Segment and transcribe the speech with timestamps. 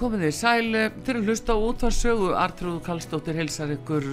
[0.00, 4.06] Komið þið sæl fyrir að hlusta út að sögu Artrúð Kallstóttir hilsar ykkur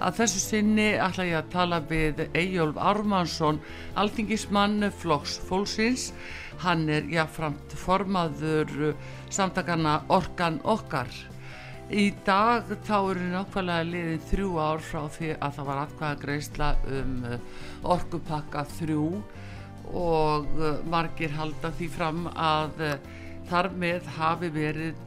[0.00, 3.58] að þessu sinni ætla ég að tala við Eyjólf Ármannsson
[4.00, 6.06] alþingismann Flokks Fólksins.
[6.64, 8.94] Hann er jáframt formaður
[9.28, 11.12] samtakana Orkan Okkar.
[11.92, 16.72] Í dag þá eru nákvæmlega liðin þrjú ár frá því að það var atkvæða greiðsla
[16.96, 17.14] um
[17.98, 19.06] orkupakka þrjú
[20.00, 22.86] og margir halda því fram að
[23.50, 25.06] þar með hafi verið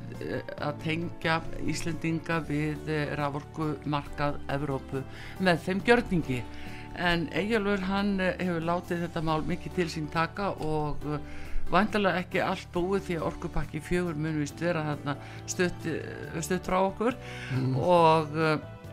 [0.64, 5.04] að tengja Íslendinga við raforku markað Evrópu
[5.44, 6.42] með þeim gjörningi.
[6.94, 11.02] En Eyjálfur hann hefur látið þetta mál mikið til sín taka og
[11.74, 15.16] vantilega ekki allt búið því að orkupakki fjögur mun við störa þarna
[15.50, 15.88] stutt,
[16.46, 17.18] stutt frá okkur.
[17.56, 17.78] Mm.
[17.82, 18.36] og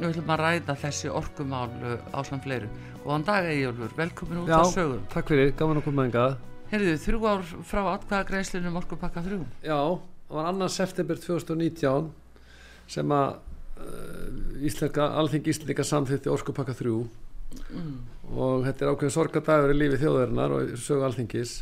[0.01, 1.69] við ætlum að ræða þessi orkumál
[2.09, 2.71] á samt fleiru
[3.05, 5.03] og hann dag Eyjálfur, velkomin út Já, á sögum.
[5.13, 6.25] takk fyrir, gaman að koma enga
[6.71, 9.41] Herðu, þrjú ár frá atkvæða greiðslunum orkupakka þrjú.
[9.67, 9.79] Já,
[10.31, 12.11] var annan september 2019
[12.91, 13.35] sem að
[13.81, 17.03] uh, Íslenska, alþingi Íslandika samþýtti orkupakka þrjú.
[17.75, 17.95] Mm.
[18.39, 21.55] og þetta er ákveðin sorgadagur í lífi þjóðarinnar og sögu alþingis.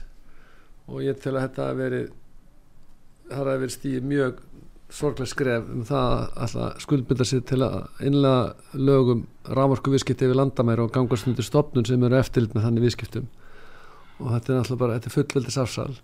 [0.88, 2.00] Og ég tel að þetta að veri
[3.28, 4.42] það hafi verið stíð mjög
[4.98, 6.12] sorglega skref um það
[6.44, 11.88] að skuldbynda sér til að innlega lögum rávorku viðskipti yfir landamæri og gangast undir stopnun
[11.88, 13.26] sem eru eftirlit með þannig viðskiptum.
[14.18, 15.98] Og þetta er náttúrulega bara, þetta er fullveldis afsal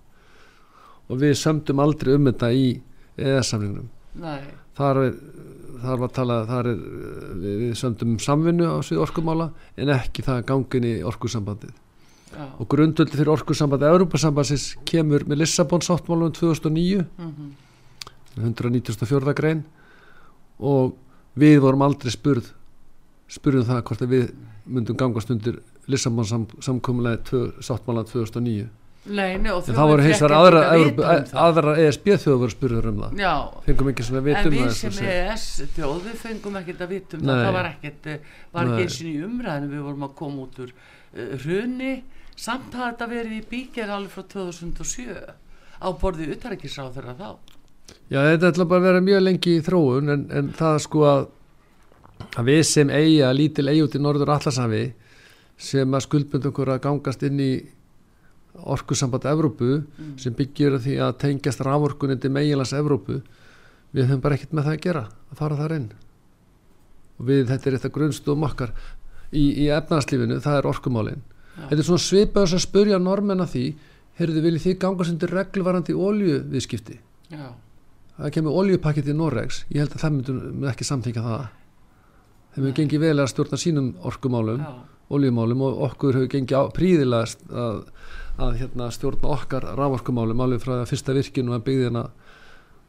[1.09, 2.69] og við sömdum aldrei um þetta í
[3.21, 3.89] eða-samlingnum
[4.79, 5.01] þar,
[5.85, 6.83] þar var talað þar er,
[7.43, 9.51] við, sömdum um samvinnu á svið orkumála
[9.81, 11.75] en ekki það gangin í orkusambandið
[12.35, 12.47] Já.
[12.59, 17.53] og grundvöldi fyrir orkusambandið Európa-sambandsins kemur með Lissabon sáttmálum 2009 mm -hmm.
[18.37, 19.35] 194.
[19.35, 19.65] grein
[20.59, 20.97] og
[21.37, 22.51] við vorum aldrei spurð
[23.29, 24.33] spurðum það hvort við
[24.67, 27.23] myndum gangast undir Lissabon sam, samkomulega
[27.61, 28.69] sáttmála 2009
[29.05, 31.01] Nei, nei, það voru aðra, um
[31.45, 33.19] aðra ESB þjóð voru spurður um það.
[33.21, 33.33] Já,
[33.67, 35.45] fengum ekki að vitum en við sem ES
[35.75, 38.09] þjóð við fengum ekkert að vitum það, það var ekkert,
[38.55, 41.93] var ekki eins og í umræðinu við vorum að koma út úr uh, hrunni,
[42.33, 45.21] samt að þetta verið í bíkjar alveg frá 2007
[45.85, 47.31] á borðið utarækisráð þeirra þá.
[48.09, 51.25] Já, þetta ætla bara að vera mjög lengi í þróun en, en það sko að
[52.39, 54.85] að við sem eiga lítil eigi út í norður allarsafi
[55.61, 57.53] sem að skuldbund okkur að gangast inn í
[58.55, 60.15] orkusamband Evrópu mm.
[60.23, 63.21] sem byggjur að því að tengjast rávorkunin til meilas Evrópu
[63.95, 65.89] við höfum bara ekkert með það að gera að fara þar inn.
[67.19, 68.75] Og við þetta er eitthvað grunnstum okkar
[69.31, 71.23] í, í efnarslífinu, það er orkumálin.
[71.55, 71.69] Ja.
[71.69, 73.65] þetta er svona svipaðs að spurja normenn að því,
[74.19, 76.97] heyrðu viljið þið gangast undir reglvarandi óljuviðskipti
[77.31, 77.47] Já.
[78.17, 81.45] það kemur oljupakket í Norregs ég held að það myndum ekki samþyngja það.
[82.55, 84.73] Þeim hefur gengið vel að stjórna sínum orkumálum Já.
[85.15, 87.81] oljumálum og okkur hefur gengið príðilegast að,
[88.35, 92.07] að hérna, stjórna okkar rávorkumálum alveg frá það fyrsta virkinu að byggði hérna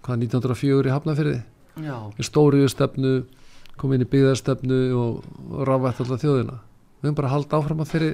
[0.05, 1.41] hvað 1904 í Hafnafyrði
[1.75, 3.11] í stóriðu stefnu
[3.79, 6.61] komið inn í byggðarstefnu og, og rávært alltaf þjóðina.
[7.01, 8.11] Við höfum bara haldið áfram að þeirri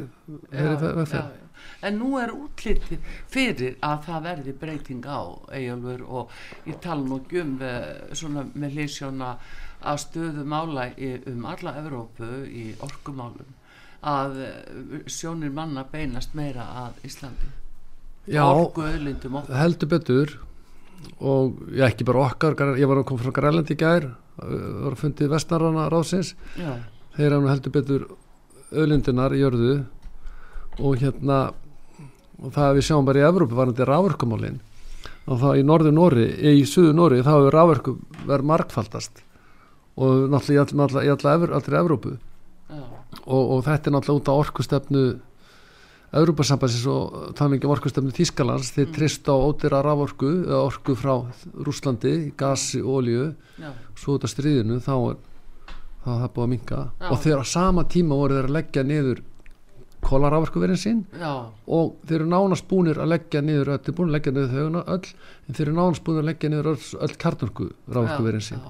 [0.97, 1.37] vegferð.
[1.85, 2.97] En nú er útliti
[3.29, 5.21] fyrir að það verði breyting á
[5.53, 6.33] eigjálfur og
[6.65, 7.53] ég tala nú um
[8.17, 9.35] svona með leysjóna
[9.81, 13.60] að stöðu mála í, um alla Evrópu í orkumálum
[14.01, 17.49] að eh, sjónir manna beinast meira að Íslandi.
[18.31, 18.45] Já,
[19.57, 20.33] heldur betur.
[21.21, 24.05] Og ég ekki bara okkar ég var að koma frá Grænlandi í gær
[24.41, 26.35] var að fundið vestnarana ráðsins.
[26.57, 26.75] Já.
[27.17, 28.05] þeir hann heldur betur
[28.71, 29.73] öðlindinar í jörðu.
[30.79, 31.39] Og hérna
[32.41, 34.59] og það við sjáum bara í Evrópu var þetta rávorkumálin
[35.29, 37.91] og þá í norður Nóri, í suðu Nóri þá hefur ráverku
[38.25, 39.19] verið markfaldast
[40.01, 42.13] og náttúrulega í all- í alla, alla, allri Evrópu.
[42.71, 42.81] Já,
[43.25, 45.03] og, og þetta er náttúrulega út á orkustefnu
[46.11, 51.13] Evrópasambansins og þannig um orkustefnu Þískalands þeir trist á ódýra raforku orku frá
[51.55, 53.29] Rúslandi, gasi olíu.
[53.55, 55.21] Já, svo út af stríðinu þá er
[56.01, 57.09] þá er það búið að minka Já.
[57.09, 59.21] og þeir á sama tíma voru þeir að leggja niður
[60.01, 61.33] kólarávarkuverðin sín já,
[61.69, 64.81] og þeir eru nánast búnir að leggja niður þeir eru búin að leggja niður þau
[64.95, 68.63] öll en þeir eru nánast búin að leggja niður öll, öll kartorku rávarkuverðin sín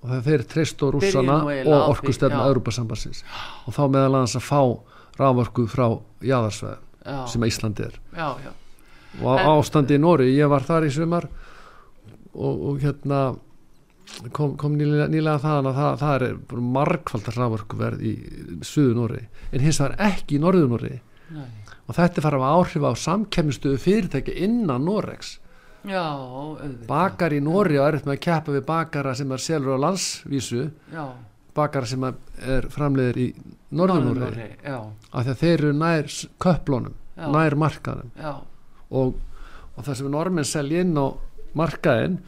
[0.00, 1.90] og það þeir treyst á rússana og
[2.40, 2.46] já.
[2.48, 3.24] Europasambansins
[3.66, 4.60] og þá meðal annars að fá
[5.20, 5.86] rávarku frá
[6.24, 7.98] jáðarsveð já, sem Íslandi er.
[8.16, 8.52] Já, já,
[9.20, 11.26] og En- ástandi í Nóri, ég var þar í sumar
[12.32, 13.20] og, og hérna
[14.32, 18.14] kom, kom nýlega, nýlega þaðan að það, það er margfaldar rávarkuverð í
[18.66, 19.22] suðu Nóri
[19.52, 20.96] en hins vegar ekki í norðu Nóri
[21.90, 25.36] og þetta farið að áhrif á samkemmistuðu fyrirtæki innan Noregs
[25.88, 29.44] já, auðvitað, bakar í Nóri og er eftir með að keppa við bakara sem er
[29.44, 30.66] selur á landsvísu.
[30.92, 31.04] Já,
[31.56, 33.28] bakara sem er framleiðir í
[33.70, 34.78] norður Nóri Norður-Noregi, já,
[35.10, 36.12] af því að þeir eru nær
[36.44, 37.26] köplunum, Já.
[37.34, 38.12] nær markaðum
[38.90, 39.18] og,
[39.76, 41.06] og það sem normenn selja inn á
[41.58, 42.20] markaðin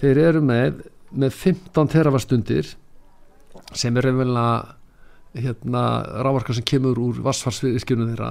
[0.00, 2.74] þeir eru með með 15 teravastundir
[3.74, 4.76] sem er raunverulega
[5.40, 5.84] hérna
[6.26, 8.30] rávarkar sem kemur úr vassfarsvirkjunum þeirra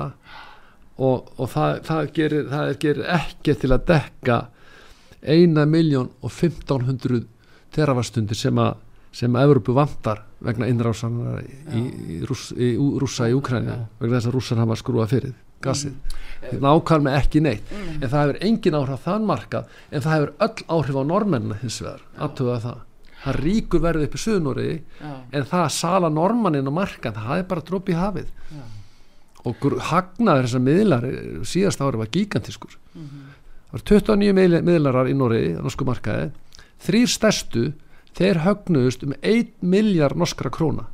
[1.00, 4.40] og, og það, það, gerir, það er, gerir ekki til að dekka
[5.24, 7.26] eina miljón og 1500
[7.76, 8.78] teravastundir sem að
[9.16, 13.86] sem að Evropu vantar vegna innrásanar í, í, í, rúss, í rússa í Úkræni Já.
[14.00, 15.96] vegna þess að rússar hafa skrúað fyrir gasið.
[16.64, 17.72] Nákvæm með ekki neitt.
[17.74, 17.96] Mm.
[17.98, 21.58] en það hefur engin áhrif á þann markað en það hefur öll áhrif á normennina
[21.60, 22.86] hins vegar aðtöða það.
[23.20, 24.68] Það ríkur verði upp í suðnúri
[25.04, 28.30] en það að sala normannin á markað það er bara dropp í hafið.
[28.54, 28.64] Já,
[29.48, 33.26] og hagnaður þessar miðlar eh, síðast ári var gigantískur mhm,
[33.70, 36.32] það var 29 miðl- miðlarar í Noregi á norsku markaði.
[36.84, 37.66] Þrýr stærstu
[38.18, 40.88] þeir högnuðust um 1 miljard norskra króna.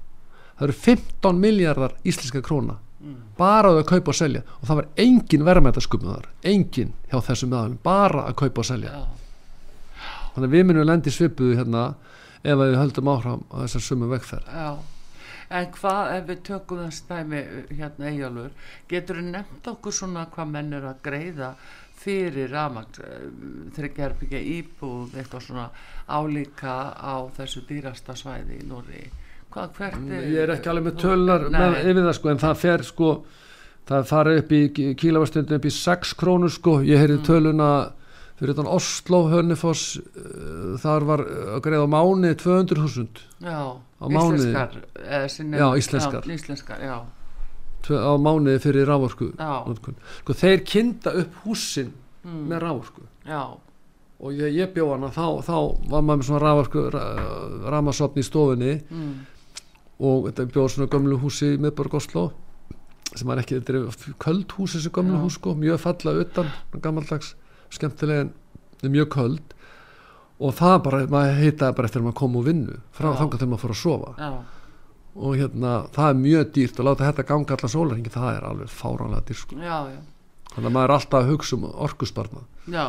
[0.59, 4.41] Það eru 15 miljardar íslenska króna mm, bara að kaupa og selja.
[4.61, 8.91] Og það var engin verðmættasköpum þar engin hjá þessum meðalum bara að kaupa og selja.
[8.91, 9.05] Já,
[10.35, 11.85] þannig að við munum lendi svipuðu hérna
[12.45, 14.51] ef að við höldum áfram á þessar sumu vegferð.
[14.51, 14.69] Já.
[15.49, 17.41] En hvað ef við tökum þess dæmi
[17.77, 18.53] hérna Eyjálfur,
[18.89, 21.51] getur þú nefnt okkur svona hvað menn er að greiða
[22.05, 22.97] fyrir rafmagn,
[23.75, 25.67] þryggja herbyggja íbúð, eitthvað svona
[26.07, 29.05] álíka á þessu dýrasta svæði í Nóri?
[29.53, 30.25] Hvað, hvert er...
[30.33, 31.59] ég er ekki alveg með tölunar Nei.
[31.61, 33.11] með, yfir það sko en það fer sko
[33.85, 34.61] það fara upp í
[34.99, 37.27] kílavastundin upp í 6 krónur sko ég heyrði Mm.
[37.29, 37.69] töluna
[38.35, 41.21] fyrir þann Oslo, Hönnifoss uh, þar var
[41.55, 43.61] að greiða mánu 200.000 Já,
[44.05, 44.47] á mánuði.
[44.51, 44.79] íslenskar.
[45.59, 46.23] Já, íslenskar.
[46.25, 46.97] Já, íslenskar, já,
[47.89, 51.91] á mánuði fyrir rávorku sko þeir kynda upp húsin
[52.23, 53.05] mm, með rávorku
[54.15, 55.57] og ég, ég bjó hana þá, þá
[55.91, 56.85] var maður með svona rávorku
[57.69, 58.77] ramasopni í stofunni.
[58.89, 59.15] Mm,
[59.99, 62.25] og þetta bjóð svona gömlu húsi í miðborg Oslo
[63.15, 66.49] sem er ekki, þetta er köld hús þessi gömlu hús sko, mjög falla utan
[66.83, 67.35] gammaldags,
[67.71, 69.53] skemmtilega en mjög köld
[70.39, 73.17] og það bara, maður heitaði bara eftir að maður kom úr vinnu frá Já.
[73.21, 74.31] þangað þegar maður fór að sofa já,
[75.15, 78.73] og hérna, það er mjög dýrt og láta þetta ganga allan sólarhingi, það er alveg
[78.75, 79.55] fáránlega dýrt sko.
[80.55, 82.83] þannig að maður er alltaf að hugsa um orkusbarna Já,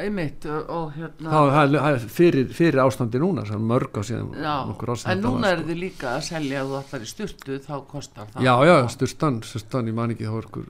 [0.00, 3.92] einmitt og og hérna það það er- það er fyrir, fyrir ástandi núna sem mörg
[3.94, 5.68] á síðan en núna er sko.
[5.68, 9.42] þið líka að selja ef þú ætlar í styrtu þá kostar það já, já, styrstan,
[9.42, 10.66] styrstan, ég man ekki þá er ykkur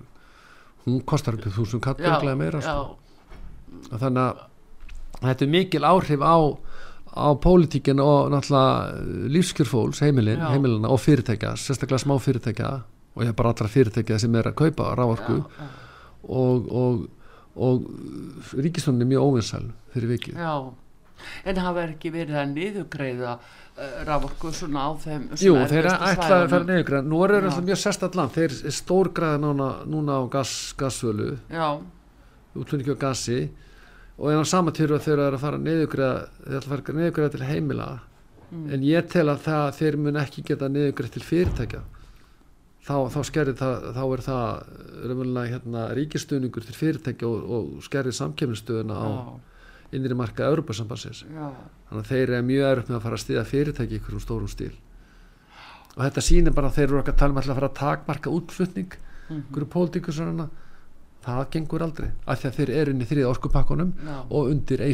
[0.87, 2.97] hún kostar í þúsund kall örugglega meira sko.
[3.93, 4.43] Og þannig að
[5.21, 6.37] þetta er mikil áhrif á
[7.15, 10.51] á pólitíkin og náttúrulega lífskjörfóls, heimilin, Já.
[10.51, 12.71] heimilina og fyrirtækja, sérstaklega smá fyrirtækja
[13.15, 15.37] og ég er bara allra fyrirtækja sem er að kaupa rávorku
[16.27, 17.05] og, og,
[17.55, 17.85] og
[18.59, 20.41] ríkisvöndin er mjög óvinsæl fyrir vikið.
[20.43, 20.73] Já.
[21.47, 26.11] en hafa ekki verið að niðugreiða uh, raforku svona á þeim Jú, svona þeir erfiðustu
[26.11, 27.39] ætlaði að fara neyðugræð Nú er Já.
[27.45, 31.69] alltaf mjög sérstætt land Þeir er stórgræða núna, núna á gas, gassvölu Já,
[32.59, 33.39] útlunningi á gassi
[34.19, 35.59] og en á sama týru að þeir eru að fara
[36.95, 37.93] neyðugræða til heimila
[38.55, 38.71] Mm.
[38.71, 41.81] en ég tel að það, þeir mun ekki geta neyðugræð til fyrirtækja
[42.85, 48.99] þá, þá skerri það þá er það hérna, ríkistöðningur til fyrirtækja og, og skerri samkemnistöðuna
[49.01, 49.09] á
[49.95, 53.97] innri marka Europasambansins þannig að þeir eru mjög erfitt með að fara að stiða fyrirtæki
[53.97, 54.73] í einhverjum stórum stíl.
[55.95, 59.43] Og þetta sýnir bara að þeir eru okkar alltaf að fara að takmarka útflutning mhm,
[59.49, 60.49] einhverju pólitíkur svona
[61.25, 64.85] það gengur aldrei af því að þeir eru inn í þriða orkupakkunum já, og undir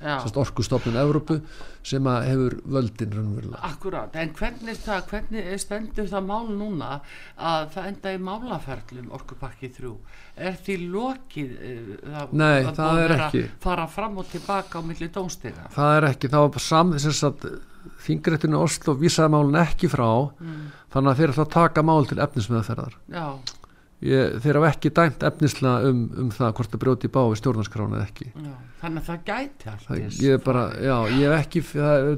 [0.00, 1.36] sérst orkustofnun Evrópu
[1.84, 3.60] sem hefur völdin raunverulega.
[3.68, 6.90] Akkurat, en hvernig, það, hvernig stendur það mál núna
[7.36, 9.92] að það enda í málaferlum orkupakki 3
[10.40, 13.44] er því lokið eh, það, Nei, að það búið er ekki.
[13.60, 15.68] fara fram og tilbaka á milli dómstiga?
[15.76, 17.48] Það er ekki, það var bara sam þess að
[18.04, 20.08] þingrættinu Oslo vísaði málun ekki frá
[20.92, 22.96] þannig að þeir ætla að taka mál til efnismeðferðar.
[23.12, 23.26] Já,
[24.00, 27.40] Ég, þeir hafa ekki dæmt efnislega um, um það hvort það brjóti í bá við
[27.42, 28.28] stjórnarskrána eða ekki.
[28.32, 32.08] Já, þannig að það gæti allt það, eins ég bara, já, ég hef ekki það,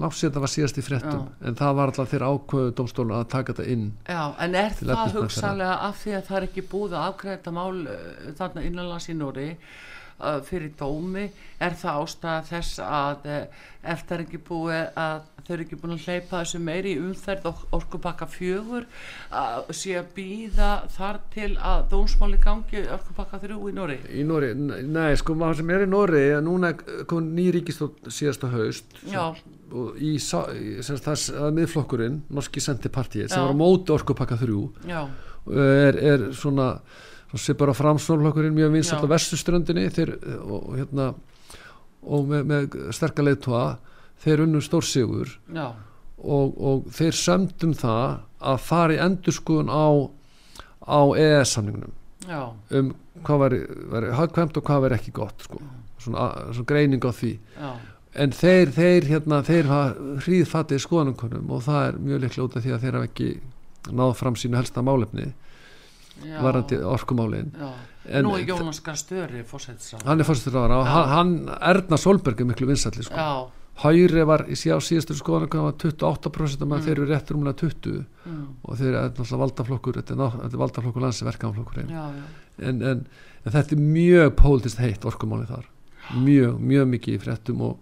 [0.00, 3.52] lási þetta var síðast í fréttum en það var alltaf þeirra ákvöðu dómstólu að taka
[3.52, 7.08] þetta inn Já, en er það hugsanlega af því að það er ekki búið að
[7.10, 9.48] afgræða þetta mál uh, þarna innanlands í Nóri
[10.48, 11.28] fyrir dómi,
[11.62, 15.94] er það ástæða þess að ef það er ekki búið að þau eru ekki búin
[15.96, 18.86] að hleypa þessu meiri í umferð og orkupakka fjögur
[19.34, 24.52] að sé að býða þar til að dómsmáli gangi orkupakka þrjú í Nóri í Nóri,
[24.54, 30.14] nei, sko, maður sem er í Nóri núna er komin ný ríkistótt síðasta haust í,
[30.22, 33.46] sem það er miðflokkurinn Norski Senterpartiet sem Já.
[33.48, 36.76] var á móti orkupakka þrjú er, er svona
[37.40, 41.12] sem bara framsvonlokkurinn mjög vinsall á vestuströndinni þeir, og, og hérna
[42.02, 43.64] og með, með sterka leiðtóa
[44.22, 45.36] þeir unnu stórsigur.
[46.22, 48.18] Og, og þeir sömdum það
[48.52, 50.10] að fara í endurskun á
[50.82, 51.94] á EES-samningnum
[52.26, 53.42] já, um hvað
[53.92, 55.60] væri hagkvæmt og hvað væri ekki gott sko.
[56.02, 57.32] svona, svona greining á því.
[57.54, 57.70] Já,
[58.24, 62.64] en þeir, þeir hérna, þeir hafa hríðfatið skoðanumkonum og það er mjög líklega út af
[62.64, 63.28] því að þeir hafa ekki
[63.92, 65.28] náð fram sínu helsta málefni
[66.20, 67.52] varandi orkumálin.
[68.04, 72.40] En- Nú er Jónas Garstöri fórsættisá hann er fórstur ára og hann, hann Erna Solberg
[72.40, 73.50] er miklu vinsalli sko.
[73.82, 76.80] Hæri var í síðastur skoðanum var 28% mm.
[76.84, 81.86] þeir eru réttur umlega 20 mm, og þeir eru náttúrulega valdaflokkur þetta er, er valdaflokkur
[81.88, 82.02] já,
[82.58, 83.06] en, en,
[83.44, 85.64] en þetta er mjög pólitist heitt orkumáli þar.
[86.18, 87.78] Mjög, mjög mikið í fréttum og,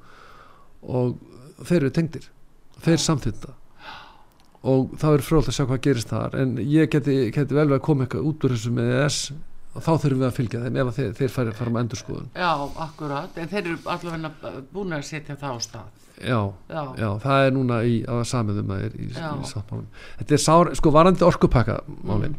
[0.82, 1.16] og
[1.64, 2.30] þeir eru tengdir.
[2.80, 3.56] Þeir samþynda
[4.61, 7.79] og það er fróðlega að sjá hvað gerist þar en ég geti, geti vel við
[7.79, 9.21] að koma eitthvað út úr þessu með ES
[9.71, 12.29] og þá þurfum við að fylgja þeim ef að þeir, þeir fara með endurskoðun.
[12.35, 12.50] Já,
[12.85, 16.07] akkurat, en þeir eru allavega búin að setja það á stað.
[16.21, 19.87] já, Já, já, það er núna í, að samiðum að er í, í sáttmálum
[20.19, 22.37] þetta er sár, sko varandi orkupakka málin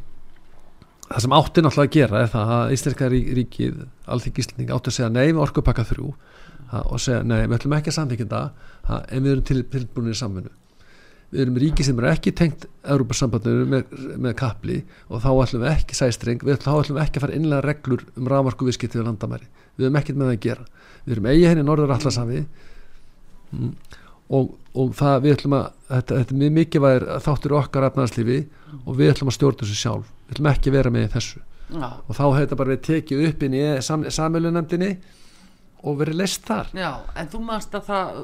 [1.07, 4.91] það sem átti náttúrulega að gera er það að Íslenska rík, ríkið alþingi Íslanding átti
[4.91, 6.13] að segja nei við orkupakka þrjú
[6.71, 8.43] ha, og segja nei, við ætlum ekki að samþykja
[8.91, 10.53] ha, en við erum til, tilbúinir í samvinnu
[11.31, 15.71] við erum ríki sem eru ekki tengt Európa-sambandinu með, með kapli og þá ætlum við
[15.71, 18.99] ekki sæstreng við ætlum, þá ætlum við ekki að fara innlega reglur um ramarku viðskipti
[18.99, 19.47] við landamæri.
[19.77, 20.65] Við erum ekkert með það að gera.
[21.05, 23.71] Við erum eigi henni norður allasafi mm.
[24.37, 28.41] og, og það við ætlum að þetta, þetta er mjög mikilvægir þáttur okkar efnaðarslífi
[28.81, 30.11] og við ætlum að stjórna þessu sjálf.
[30.27, 31.41] Við ætlum ekki að vera með þessu.
[31.71, 34.89] Já, og þá hefur þetta bara verið tekið upp inn í sam, samölunemdini
[35.81, 36.67] og verið leist þar.
[36.77, 38.19] Já, en þú manst að það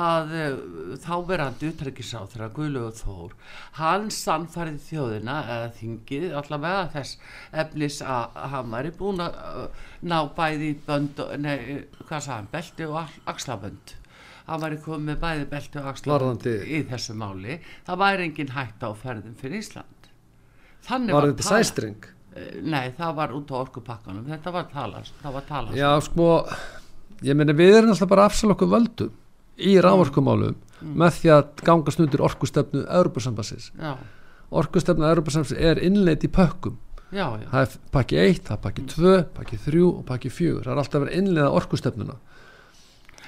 [0.00, 0.58] að uh,
[1.04, 3.36] þáverandi utrækisáð þegar Guðlaugur Þór
[3.78, 7.14] hann sannfærið þjóðina eða þingið allavega þess
[7.64, 11.56] efnis að hann væri búin að uh, ná bæði bönd nei,
[12.04, 13.96] hvað sagði hann, belti og ax- axlabönd.
[14.50, 17.60] Hann væri komið með bæði belti og axlabönd í þessu máli.
[17.86, 20.10] Það væri engin hætta á ferðum fyrir Ísland.
[20.84, 21.60] Þannig var þetta talað.
[21.64, 25.74] sæstreng Eh, Nei, það var út á orkupakkanum, þetta var talast, það var talast.
[25.74, 26.26] já sko
[27.26, 29.12] ég meina við erum alltaf bara að afsala okkur völdum
[29.60, 33.70] í rávorkumálum með því að gangast undir orkustefnu Európa-sambassins
[34.50, 36.78] orkustefnu Európa-sambassins er innleitt í pökkum.
[37.10, 40.60] Já, já, það er pakki 1, það er pakki 2 pakki 3 og pakki 4
[40.62, 42.18] það er alltaf verið að innleiða orkustefnuna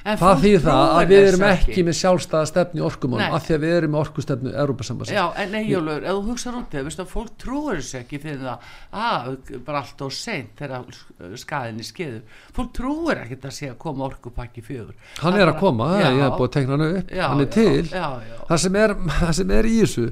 [0.02, 3.26] En það þýðir það að við erum þessu ekki með sjálfstæða stefni Nei.
[3.28, 6.72] af því að við erum með orkustefnu Európa-sambassins Já, en Eyjólfur, ef þú hugsaður út
[6.72, 8.66] þegar, veistu að fólk trúir þessu ekki fyrir það,
[9.02, 9.28] að,
[9.68, 10.98] bara allt og seint þegar
[11.42, 12.42] skaðinni skeður.
[12.56, 14.98] Fólk trúir ekkert að sé að koma orkupakki fjögur.
[15.22, 16.08] hann er að koma, Já.
[16.10, 18.06] ég hef búið að tekna hann upp Já, hann er til Já,
[18.50, 20.06] það sem er, það sem er í þessu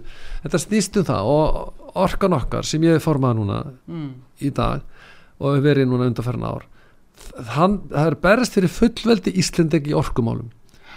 [0.44, 4.10] þetta snýst um það og orkan okkar sem ég hef formað núna mm,
[4.46, 4.84] í dag
[5.40, 6.68] og hef verið núna undanferðin ár
[7.56, 10.50] hann, það er berist fyrir fullveldi Íslendingi í orkumálum.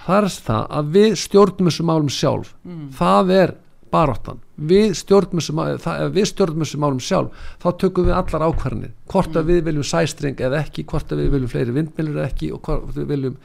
[0.03, 2.55] Það er það að við stjórnum þessum málum sjálf.
[2.67, 3.53] Mm, það er
[3.93, 4.39] baráttan.
[4.57, 8.95] Við stjórnum þessum málum, sjálf þá tökum við allar ákvarðanir.
[9.11, 12.51] Hvort að við viljum sæstreng eða ekki hvort að við viljum fleiri vindmilur eða ekki
[12.55, 13.37] og hvort við viljum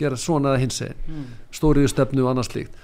[0.00, 2.82] gera svona eða hins mm, stóriðu stefnu og annað slíkt.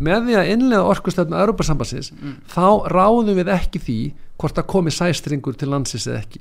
[0.00, 2.36] Með því að innlega orkustefnu Europasambassins Mm.
[2.48, 3.98] þá ráðum við ekki því
[4.38, 6.40] hvort að komi sæstringur til landsins eða ekki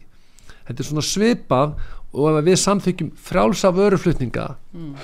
[0.67, 1.75] þetta er svona svipað
[2.13, 4.95] og ef við samþykjum frjálsa vöruflutninga mm,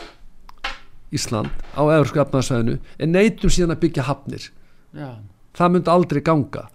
[1.15, 4.49] Ísland á Európsku efnaðsvæðinu en neytum síðan að byggja hafnir.
[4.93, 5.17] Já,
[5.57, 6.67] það myndi aldrei ganga.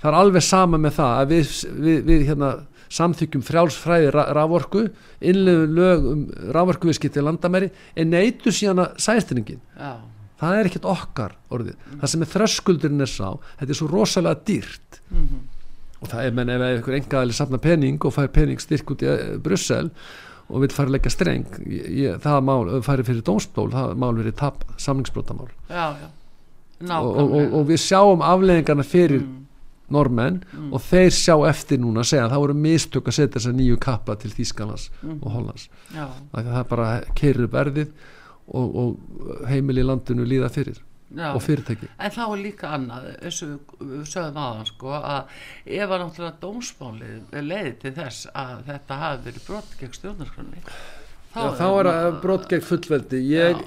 [0.00, 1.50] Það er alveg sama með það að við,
[1.84, 2.52] við, við hérna,
[2.92, 4.86] samþykjum frjálsfræði ra raforku
[5.20, 6.24] innlegu lög um
[6.56, 9.92] raforkuviðskipti í landamæri en neytu síðan að sæstiningin já,
[10.40, 11.78] það er ekkert okkar orðið.
[12.00, 13.28] Það sem er þröskuldurinn er sá
[13.60, 15.00] þetta er svo rosalega dýrt.
[15.12, 15.42] Mhm,
[16.02, 19.10] og það er menn ef einhver engaðali safna pening og fær pening styrk út í
[19.12, 19.90] eh, Brussel
[20.52, 24.16] og vil fara að leggja streng ég, það mál, ef færi fyrir dómstól það mál
[24.18, 26.08] verið tap, samlingsbrotamál já, já.
[26.82, 29.38] Og, og, og, við sjáum afleðingarna fyrir Mm,
[29.92, 30.38] normenn
[30.72, 33.76] og þeir sjá eftir núna að segja að það voru mistök að setja þessa nýju
[33.82, 35.18] kappa til Þýskalands Mhm.
[35.20, 35.66] og Hollands.
[35.92, 36.86] Já, Af því að það bara
[37.44, 37.88] upp verðið
[38.48, 38.96] og, og
[39.50, 40.80] heimili í landinu líða fyrir
[41.16, 41.28] já.
[41.32, 41.90] Og fyrirtæki.
[41.98, 43.48] En þá er líka annað, þessu
[43.80, 49.24] við sögðum aðan sko, að ef að náttúrulega dómsmálið leiði til þess að þetta hafi
[49.28, 50.64] verið brot gegn stjórnarskronni
[51.32, 53.20] Já, þá er það brot gegn fullveldi.
[53.32, 53.60] Ég,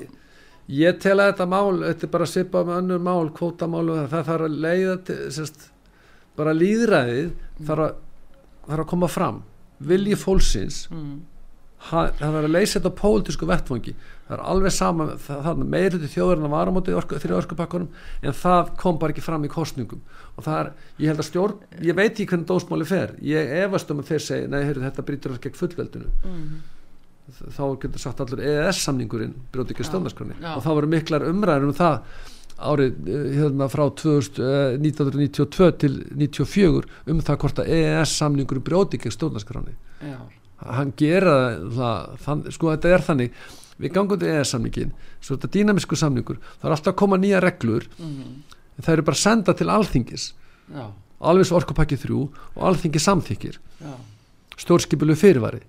[0.69, 4.01] ég tel að þetta mál þetta er bara að svipa með önnur mál kvótamál og
[4.11, 5.69] það þarf að leiða til, sérst,
[6.37, 7.31] bara líðræðið
[7.65, 7.95] þarf að,
[8.67, 9.41] þarf að koma fram.
[9.85, 11.15] Vilji fólksins mm,
[11.91, 16.47] ha- það þarf að leysa þetta á pólitísku vettfangi það er alveg sama til þjóðurinn
[16.47, 17.89] að vara á móti orku, þrjá orkupakkunum
[18.21, 20.01] en það kom bara ekki fram í kostningum
[20.35, 23.13] og það er, ég held að stjórn ég veit ekki hvernig dósmáli fer.
[23.23, 26.09] Ég efast um að þeir segi, nei, heyrðu, þetta brýtur gegn fullveldinu.
[26.27, 26.55] Mm,
[27.33, 30.51] þá getur sagt allur EES samningurinn brjóti ekki stjórnarskroni já.
[30.53, 31.95] og þá voru miklar umræður um það
[32.55, 38.65] árið eh, hérna frá 2000, eh, 1992 til 94 um það hvort að EES samningurinn
[38.67, 39.73] brjóti ekki stjórnarskroni
[40.05, 40.19] já,
[40.65, 41.35] hann gera
[41.75, 43.39] það, þann, sko þetta er þannig.
[43.75, 47.41] Við gangum til EES samningin svo þetta dýnamisku samningur, það er alltaf að koma nýja
[47.43, 48.33] reglur mm,
[48.77, 50.27] en það eru bara senda til alþingis.
[50.71, 50.85] Já,
[51.25, 53.95] alveg svo orkupakki þrjú og alþingi samþykir já,
[54.63, 55.61] stjórnskipilu fyrirvari.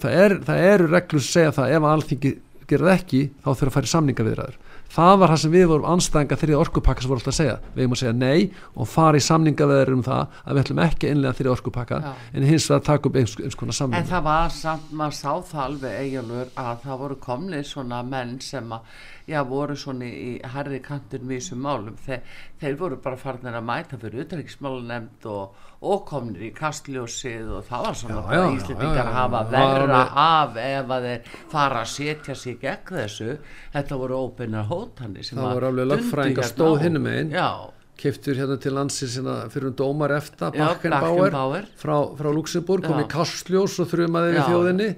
[0.00, 2.32] Það, er, það eru reglur sem segja það ef alþingi
[2.70, 4.56] gerir það ekki þá þurfa að fara í samningaviðræður.
[4.96, 7.56] Það var það sem við vorum anstæðinga þriða orkupakka sem voru alltaf að segja.
[7.74, 11.08] Við eigum að segja nei og fara í samningaviðræður um það að við ætlum ekki
[11.08, 12.12] að innlega þriða orkupakka Já.
[12.32, 15.32] en hins vegar taka upp eins, eins konar En samning það var samt, maður sá
[15.50, 18.96] það alveg eiginlega að það voru komnið svona menn sem að,
[19.26, 21.96] já, voru svona í herri kantur við þessum málum.
[22.06, 27.64] Þeir, þeir voru bara farnir að mæta fyrir utanriksmálunemnd og, og komnir í kastljósið og
[27.68, 31.90] það var svona Já, bara Íslendingar já, hafa verra af ef að þeir fara að
[31.94, 33.32] setja sig gegn þessu.
[33.74, 36.86] Þetta voru óbeinar hótanir sem Það að voru alveg dundu hérna stóð
[37.34, 37.50] á.
[37.96, 43.06] keftur hérna til landsins hérna, fyrir um dómar eftir Bakkenbauer frá, frá Luxemburg kom í
[43.08, 44.88] kastljós og þrumaði við þjóðinni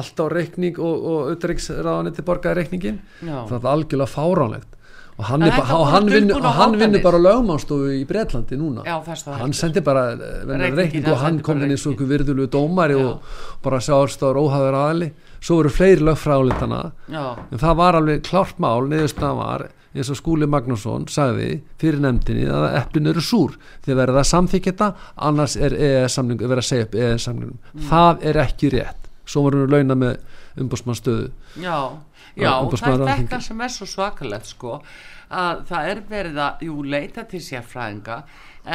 [0.00, 4.70] allt á reikning og, og auðvitað til borgaði reikningin það er algjörlega fáránlegt.
[5.14, 8.82] Og hann, ba- og hann, dulbúnar og hann vinnur bara lögmánstofu í Bretlandi núna.
[8.82, 8.96] Já,
[9.38, 13.04] hann sendi bara eh, reikning og hann kom inn eins og einhver virðulegu dómari Já.
[13.12, 15.08] og bara sjáðstáður óhæður aðli
[15.44, 16.80] svo voru fleiri lögfræðulitana
[17.14, 22.00] Já, en það var alveg klárt mál niðurstaðan var eins og Skúli Magnússon sagði fyrir
[22.02, 23.54] nefndinni að eplin eru súr.
[23.86, 24.88] Þið verða að samþykja þetta
[25.30, 27.86] annars er EES samning, verða að segja upp EES samningum Mm.
[27.92, 31.30] það er ekki rétt svo voru við launa með umbúsmannstöðu
[31.62, 31.78] Já,
[32.36, 34.78] já, það er þetta sem er svo svakalegt sko
[35.34, 38.20] að það er verið að, jú, leita til sérfræðinga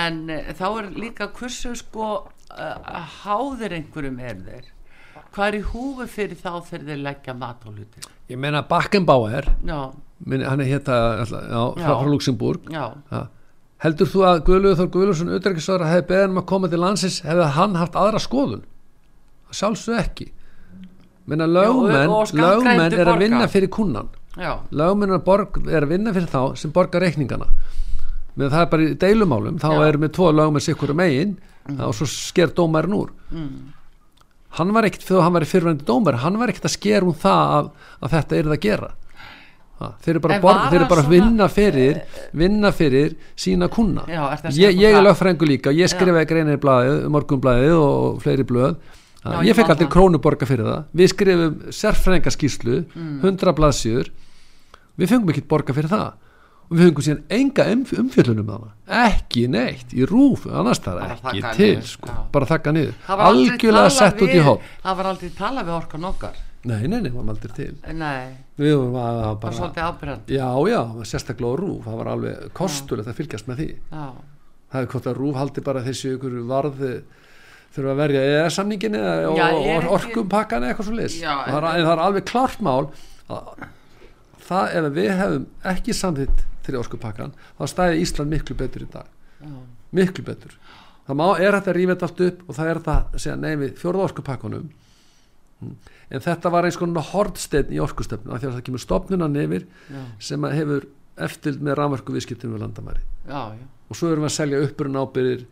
[0.04, 4.70] en uh, þá er líka hversu sko uh, háðir einhverjum er þeir?
[5.30, 8.06] Hvað er í húfi fyrir þá þegar þeir leggja mat á hluti?
[8.32, 9.80] Ég meina Bakkenbauer Já,
[10.26, 12.10] minn, hann er hérna já, frá, Já.
[12.10, 13.22] Luxemburg já, ja.
[13.86, 17.54] heldur þú að Guðlaugur Þór Guðlaugsson auðvitað hefði beðið um að koma til landsins hefði
[17.60, 18.66] hann haft aðra skoðun?
[19.54, 20.32] Sjálfsög ekki
[21.30, 25.94] menna lögmenn, skattgreiðendur lögmenn er að vinna fyrir kunnan já, lögmenn er borg, er að
[25.94, 27.48] vinna fyrir þá sem borga reikningana.
[28.40, 29.82] Menn það er bara í deilumálum þá Já.
[29.90, 31.36] erum við tvo lögmenn sikkur um eigin
[31.80, 33.10] og svo sker dómarinn úr.
[33.34, 33.74] Mm,
[34.60, 37.14] hann var ekkert, þegar hann var í fyrirvændi dómar hann var ekkert að sker um
[37.14, 37.70] það að,
[38.02, 38.90] að þetta er það að gera.
[39.80, 42.00] Ha, þeir eru bara, borg, þeir eru bara svona- vinna fyrir
[42.36, 47.06] vinna fyrir sína kuna Já, ég, ég er lögfrængu líka ég skrifaði greinir í blaðið,
[47.16, 48.74] morgunblaðið og fleiri blöð
[49.20, 49.94] Já, ég ég fekk aldrei það.
[49.98, 50.84] krónuborga fyrir það.
[50.96, 53.20] Við skrifum sérfrængaskíslu Mm.
[53.22, 54.10] 100 blaðsjur
[55.00, 56.14] við fengum ekki borga fyrir það.
[56.70, 58.68] Og við fengum síðan enga umf- umfjöllun um það.
[58.88, 62.94] Ekki neitt í rúf annars það Bara er ekki til sko, bara þakka niður.
[63.08, 66.36] Það var algjörlega sett út í hótt það var aldrei talað við orkan okkar.
[66.66, 67.76] Nei, nei, nei, varum aldrei til.
[67.94, 71.84] Nei, við varum það var bara svolítið ábyrjandi já, já, sérstaklega á rúf.
[71.86, 73.70] Það var alveg kostulegt að fylgjast með því.
[73.92, 74.06] Já,
[74.72, 76.84] það er hvort að rúf haldi bara þessi ykkur varð
[77.76, 80.90] þurfa að verja eða samningin eða Já, og, er og ekki- orkum pakkan eða eitthvað
[80.90, 80.96] svo
[81.58, 82.90] er- en- það er alveg klart mál
[83.30, 83.68] að
[84.50, 89.06] það ef við hefum ekki samþitt til orkupakkan þá stæði Ísland miklu betur í dag.
[89.42, 89.54] Já,
[89.94, 90.56] miklu betur.
[91.08, 91.74] Það má, er þetta
[92.06, 94.70] allt upp og það er þetta segja nei við fjórða orkupakkanum.
[95.60, 95.74] Mm.
[96.10, 99.66] en þetta var eins konar hortsteinn í orkustöfnu af því að það kemur stopnunan yfir
[99.92, 100.86] já, sem hefur
[101.20, 103.02] eftirld með rafverku viðskiptum við landamæri.
[103.90, 105.44] Og svo erum við að selja uppurinn ábyrðir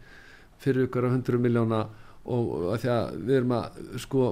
[0.64, 1.82] fyrir ykkur af 100 miljóna
[2.28, 4.28] og, að því að við erum að sko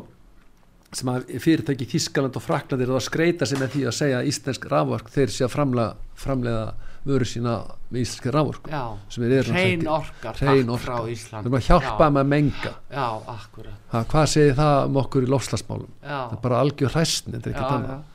[0.95, 4.67] sem að fyrirtæki Þískaland og Frakland eru að skreita sig með því að segja íslensk
[4.71, 6.65] rafvork þeir sé að framlega, framlega
[7.05, 7.55] vöru sína
[7.91, 11.11] með íslenski rafvorku Já, sem er hrein orka, hrein takk frá orka.
[11.13, 11.97] Ísland við erum að hjálpa Já.
[12.05, 12.71] þeim að menga.
[12.95, 13.81] Já, akkurat.
[13.91, 17.51] Ha, hvað segir það um okkur í lofslagsmálum Já, það er bara algjör hræstn þetta
[17.51, 18.07] er ekki annað.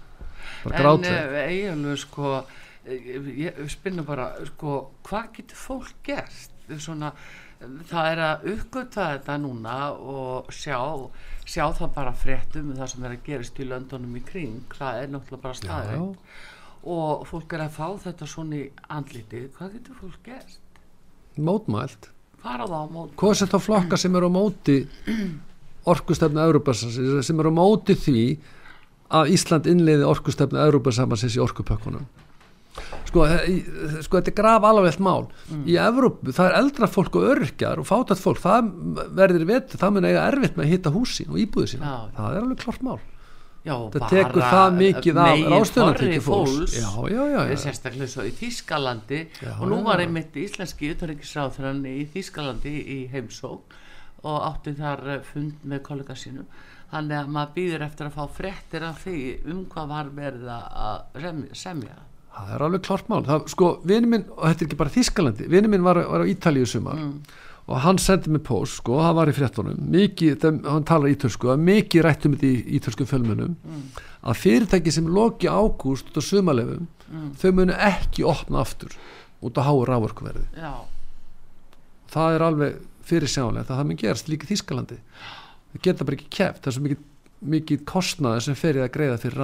[0.64, 2.32] bara En grátlega eiginlega sko
[2.90, 6.50] ég, ég spinna bara sko hvað getur fólk gert?
[6.80, 7.12] Svona
[7.90, 10.78] það er að uppgöta þetta núna og sjá
[11.50, 14.64] sjá það bara fréttum um það sem er að gerast í löndunum í kring.
[14.78, 16.08] Það er náttúrulega bara staðið
[16.90, 19.50] og fólk er að fá þetta svona í andlitið.
[19.58, 20.60] Hvað getur fólk gert?
[21.38, 22.10] mótmælt.
[22.40, 24.76] Fara það á mót hvað er þetta flokka sem eru á móti
[25.90, 28.24] orkustefnu Európa-sambandsins sem eru á móti því
[29.20, 32.06] að Ísland innleiði orkustefnu Európa-sambandsins í orkupökkunum
[33.08, 33.46] sko, eh,
[34.04, 35.28] sko þetta er graf alveg mál
[35.66, 38.72] í Evrópu, það er eldra fólk og örkjar og fátætt fólk, það
[39.18, 42.12] verður vetur, það mun eiga erfitt með að hitta húsin og íbúði sína, Já.
[42.18, 43.00] það er alveg klart mál.
[43.60, 46.76] Já, það tekur það mikið af ráðstöðunartekju fólks.
[46.80, 47.56] já, já, já, já.
[47.60, 53.76] sérstaklega svo í Þískalandi Já, og nú var einmitt íslenski utanríkisráþrann í Þískalandi í heimsók
[54.24, 56.48] og átti þar eh, fund með kollega sínum.
[56.90, 59.18] Þannig að maður býður eftir að fá fréttir af því
[59.52, 62.00] um hvað var verið að semja
[62.34, 63.22] það er alveg klart mál.
[63.26, 66.30] Það, sko, vini minn, og þetta er ekki bara Þískalandi vini minn var, var á
[66.30, 67.00] Ítalíu sumar
[67.70, 69.76] og hann sendi mig post, sko, hann var í fréttunum.
[69.92, 73.52] Mikið, það, hann talar ítölsku það mikið rætt um þetta í ítölskum fjölmunum
[74.20, 76.88] að fyrirtæki sem loki ágúst út á sumalefum,
[77.38, 78.96] þau munu ekki opna aftur
[79.40, 80.74] út á háu rávorkuverði Já,
[82.12, 84.98] það er alveg fyrir sjánlegt að það mun gerast líka Þískalandi
[85.70, 87.06] það geta bara ekki keft, það er svo mikið,
[87.40, 89.38] mikið kostnaði sem fer í að greiða fyrir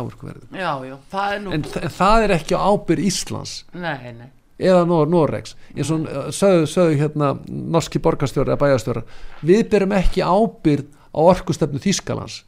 [1.37, 3.55] er nú en, þ- en það er ekki á ábyrð Íslands.
[3.73, 4.29] Nei, nei,
[4.61, 5.55] eða Nor Noregs.
[5.77, 6.05] Eins og
[6.37, 9.05] sögðu, sögðu hérna norski borgarstjóra eða bæjarstjóra
[9.49, 12.43] við berum ekki ábyrð á orkustefnu Þýskalands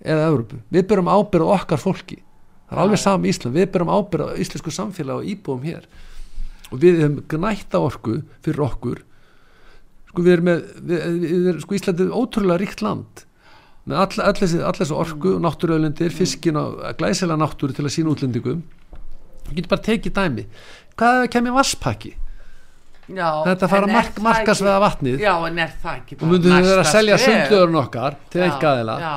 [0.00, 2.18] eða Európu, við berum ábyrð á okkar fólki.
[2.70, 3.56] Það er alveg saman í Ísland.
[3.58, 5.86] Við berum ábyrð á íslensku samfélag og íbúum hér.
[6.70, 9.00] Og við hefum gnætta orku fyrir okkur.
[10.10, 13.24] Sko við erum með við, við erum, sko Ísland er ótrúlega ríkt land
[13.88, 14.34] með all, all,
[14.68, 18.62] all þessi orku og náttúruauðlindir, fiskin og glæsilega náttúru til að sína útlendingum.
[19.46, 20.44] Þú getur bara tekið dæmi.
[21.00, 22.14] Hvað kemur vasspakki
[23.10, 25.20] já þetta fara er mark, það markasveða ekki- vatnið.
[25.24, 29.14] Já, en er það ekki og myndum við vera að selja sundlöðurinn okkar til Já,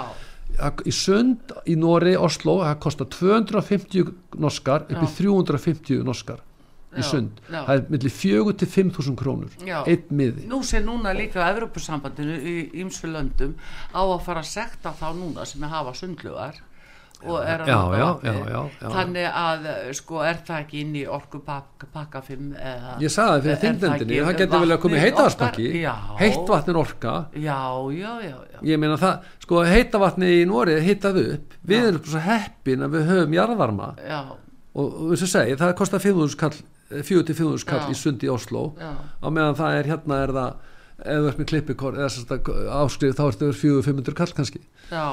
[0.85, 5.13] í sund í Nóri, Oslo það kostar 250 norskar upp í Já.
[5.17, 6.41] 350 norskar
[6.97, 7.61] í sund, já.
[7.61, 10.45] það er millir 4 til 5.000 krónur, einn miði.
[10.51, 13.55] Nú sé núna líka Evropasambandinu í ýmsu löndum
[13.93, 16.61] á að fara að sekta þá núna sem hafa sundlugar
[17.23, 21.39] og er að Já, já, já, þannig að sko er það ekki inn í orku
[21.45, 25.05] pakka 5 eða ég sagði það fyrir Er það getur vel að koma í vatnið
[25.05, 25.79] heitavatnspakki okkar?
[25.79, 25.95] Já.
[26.19, 27.15] heitt vatnir orka.
[27.33, 27.59] Já,
[27.95, 32.23] já, já, já, ég meina það, sko heitavatni í Nóri heitað upp, við erum svo
[32.27, 33.89] heppin að við höfum jarðvarma.
[34.03, 34.21] Já,
[34.73, 36.55] og, og þess að segja, það kostar 5.000 kall
[37.01, 38.65] 4-5.000 kall í sund í Oslo.
[38.79, 40.69] Já, á meðan það er hérna er það
[41.03, 44.61] ef þú ert með klippikor eða sérst að áskrif þá ertu yfir 400-500 kall kannski.
[44.91, 45.07] Já,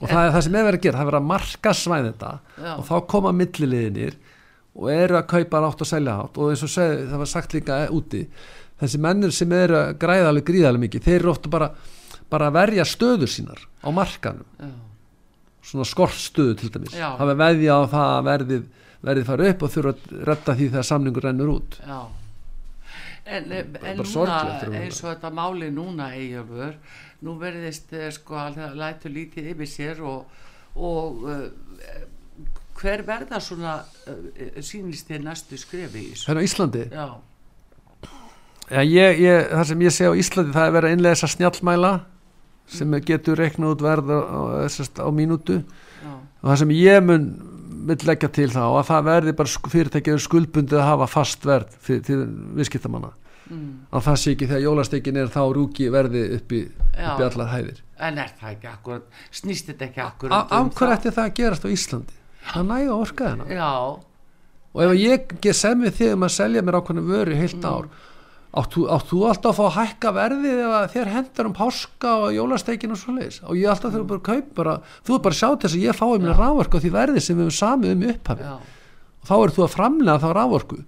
[0.00, 2.08] og það er það sem er verið að gera, það er verið að marka svæð
[2.10, 2.30] þetta
[2.74, 4.16] og þá koma milliliðinir
[4.74, 7.54] og eru að kaupa rátt og selja rátt og eins og segi, það var sagt
[7.54, 8.24] líka úti
[8.82, 11.70] þessi mennir sem eru að græða alveg gríðalega mikið, þeir eru ofta bara
[12.32, 14.72] bara að verja stöður sínar á markanum já,
[15.64, 16.96] svona skortstöðu til dæmis.
[16.98, 18.64] Hafa veðja á það að verðið
[19.04, 21.78] verðið fara upp og þurfa að redda því þegar samningur rennur út.
[21.84, 21.98] Já.
[23.24, 26.74] En, en núna sorglegt þegar hún- eins og þetta máli núna Eyjólfur,
[27.24, 30.42] nú verðist eh, sko að það lætur lítið yfir sér og,
[30.76, 31.46] og uh,
[32.80, 36.26] hver verða svona uh, sýnist þér næstu skrefi í þessu?
[36.28, 36.84] hérna Íslandi?
[36.92, 37.06] Já,
[38.72, 41.32] Já, ég, ég, það sem ég sé á Íslandi það er verið að innlega þessa
[41.34, 41.90] snjallmæla
[42.74, 44.68] sem getur reiknað út verð á, á,
[45.04, 45.58] á mínútu.
[46.00, 47.26] Já, og það sem ég mun
[47.88, 52.02] vil leggja til þá að það verði bara fyrirtækið skuldbundið að hafa fast verð fyrir,
[52.06, 52.18] til
[52.58, 53.10] viðskiptamanna.
[53.44, 57.26] Mm, að það sé ekki þegar jólastekin er þá rúki verði upp í, upp í
[57.28, 57.82] allar hæðir.
[58.08, 59.04] En er það ekki akkurat,
[59.36, 62.16] snýst þetta ekki A- akkurat af hverju ætti það að gerast á Íslandi?
[62.48, 63.68] Það næga orka þennan Já,
[64.74, 67.86] og ef ég get sem við þig um að selja mér ákveðinu vöru heilt ár
[67.86, 68.00] átt
[68.54, 72.10] þú, átt þú alltaf að fá að hækka verðið ef að þér hendar um páska
[72.22, 74.74] og jólasteikin og svo leis og ég alltaf þurfa bara að kaupa bara,
[75.06, 77.24] þú er bara að sjá til þess að ég fái mér rávorku á því verðið
[77.24, 78.46] sem við höfum samið um upphafi.
[78.46, 78.54] Já,
[79.24, 80.78] og þá er þú að framlega þá rávorku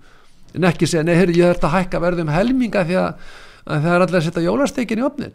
[0.57, 3.26] en ekki segja, nei, heyrðu, ég þurft að hækka verðið um helminga því að,
[3.66, 5.35] að það er allir að setja jólasteikin í opnin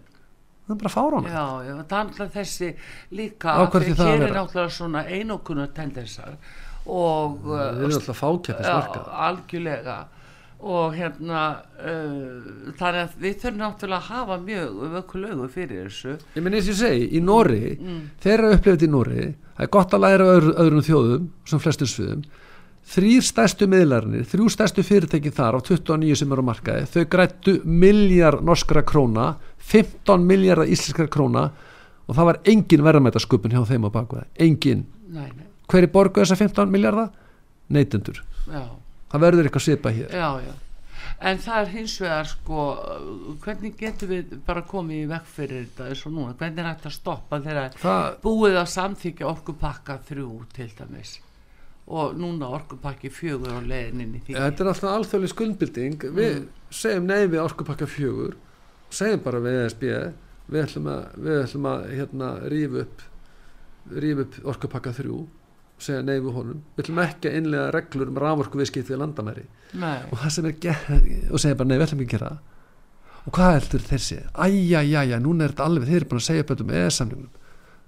[0.62, 2.70] það er bara fárán já, já, það er alltaf þessi
[3.20, 6.38] líka Á að hér er náttúrulega svona einokuna tendensar
[6.88, 7.44] og
[10.62, 11.44] og hérna
[11.82, 16.18] uh, þannig að við þurfum náttúrulega að hafa mjög vökkulögu fyrir þessu.
[16.36, 18.04] Ég minn eins og ég segi, í Nóri mm.
[18.22, 22.24] þeirra upplifið í Nóri það er gott að læra öðru, öðrum þjóðum sem flestum sviðum.
[22.92, 27.54] Þrýr stærstu miðlarnir, þrjú stærstu fyrirtæki þar á 29 sem eru á markaði þau grættu
[27.66, 29.36] miljard norskra króna
[29.72, 31.52] 15 miljardar íslenskra króna
[32.08, 34.86] og það var engin verðamætasköpun hjá þeim á bakveða, engin.
[35.14, 37.12] Nei, nei, hver er borgu þessa 15 miljardar?
[37.72, 38.66] Neytendur, já,
[39.12, 40.12] það verður eitthvað svipa hér.
[40.16, 40.54] Já, já.
[41.22, 42.62] En það er hins vegar sko
[43.44, 46.88] hvernig getum við bara komið í vekk fyrir þetta eins og núna, hvernig er hægt
[46.90, 51.12] að stoppa þegar það, búið að samþykja orkupakka þrjú til dæmis?
[51.92, 56.48] Og núna orkupakki fjögur á því þetta er alltaf alþjóðlega skuldbilding við Mm.
[56.72, 58.36] segjum nei við orkupakka fjögur
[58.90, 59.84] segjum bara við ESB
[60.52, 63.02] við ætlum að, við ætlum að hérna, rífa upp
[63.92, 65.20] rífa upp orkupakka þrjú
[65.84, 69.46] segja nei við honum, við ætlum ekki að innlega reglur um raforku viðskipt við landamæri.
[70.12, 70.72] Og það sem er
[71.32, 72.34] og segja bara nei við ætlum ekki að gera
[73.22, 76.46] og hvað heldur þeir sé æjæjæjæ, núna er þetta alveg, þeir eru búin að segja
[76.46, 77.28] upp um ES-samningum,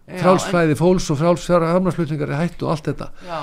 [0.05, 3.07] já, frálsflæði fólks og frálsfjárhamnarsflutningar er hættu og allt þetta.
[3.25, 3.39] Já,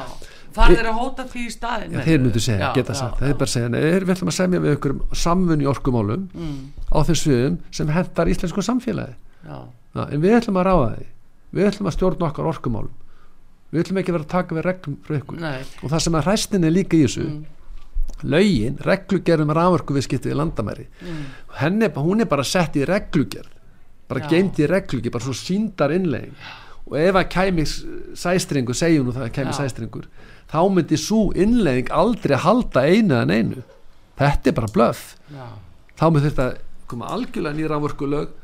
[0.55, 3.55] það er að hóta því í staðin Já, þeir myndu segja, geta sagt, þeir bara
[3.55, 6.57] segja nei, við ætlum að semja við ykkur samfunni í orkumálum mm,
[6.95, 9.19] á þessum sem hendar íslensku samfélagi.
[9.43, 9.59] Já,
[9.91, 11.07] Já, en við ætlum að ráða því.
[11.59, 12.95] Við ætlum að stjórna okkar orkumálum
[13.71, 15.41] við ætlum ekki að vera að taka við reglum frá ykkur.
[15.41, 15.61] Nei.
[15.83, 17.27] Og það sem að hræstin er líka í þessu.
[17.27, 17.45] Mm,
[18.35, 20.89] lögin, reglugerðum raförku við skiptið í landamæri.
[21.05, 21.23] Mm,
[21.61, 23.55] henni, hún er bara sett í reglugerð.
[24.11, 26.35] Bara geimt í reglugerð, bara svo síndar innlegin
[26.91, 27.65] og ef að kæmi
[28.19, 29.59] sæstringur, segjum nú það að kæmi Já.
[29.61, 30.09] sæstringur
[30.51, 33.63] þá myndi svo innlegging aldrei halda einu en einu
[34.21, 35.15] þetta er bara blöff.
[35.31, 35.47] Já,
[35.97, 36.49] þá myndi þetta
[36.91, 38.35] koma algjörlega nýra raförkulög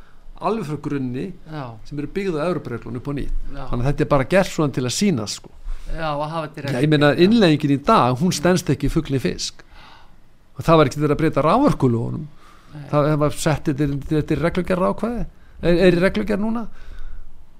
[0.40, 3.36] alveg frá grunni já, sem eru byggðu á Európa-reglunum upp á nýtt.
[3.52, 5.50] Þannig að þetta er bara gert svona til að sína sko.
[5.86, 9.20] Já, að hafa þetta Já, ég meina innleggingin í dag, hún stendst ekki í fugli
[9.22, 9.62] fisk.
[10.56, 12.26] Og það var ekki verið að breyta rávorkulunum
[12.90, 15.26] það var sett þetta er- reglugerð ákvæði.
[15.62, 16.66] Er, er í reglugerð núna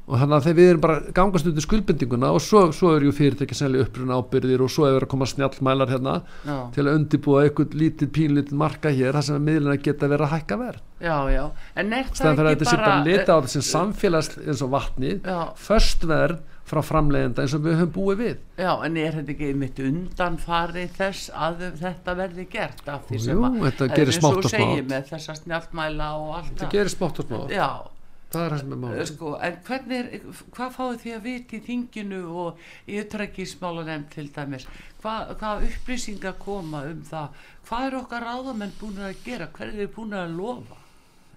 [0.07, 3.13] og þannig að þegar við erum bara gangast undir skuldbendinguna og svo, svo er ju
[3.17, 6.15] fyrirtæki sennilega uppruna ábyrðir og svo er verið að koma snjallmælar hérna
[6.47, 10.27] Já, til að undibúa eitthvað lítið pínlítið marka hér þar sem að miðluna geta verið
[10.29, 10.83] að hækka verð.
[11.03, 11.45] Já, já.
[11.75, 14.63] En er það að ekki þetta sé bara bara lita á þetta sem samfélags eins
[14.63, 18.39] og vatnið Já, först verð frá framleiðenda eins og við höfum búið við.
[18.59, 23.27] Já, en er þetta ekki mitt undanfari þess að þetta verði gert af því Jú,
[23.27, 24.17] sem að þetta eða gerir
[26.95, 27.93] smátt og smátt.
[28.37, 31.27] Með það er það sem er máli sko, en hvernig er, hvað fáið því að
[31.27, 34.67] vita í þinginu og í utrækismálanem til dæmis?
[35.03, 37.45] Hvað, hvað upplýsingar koma um það?
[37.67, 39.49] Hvað er okkar ráðamenn búin að gera?
[39.57, 40.83] Hverju er búin að lofa?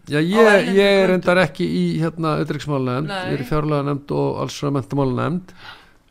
[0.10, 3.18] Já, ég, ég er endar ekki í hérna Nei.
[3.30, 5.52] ég er í fjárlega nefnd og alls og mentamála nefnd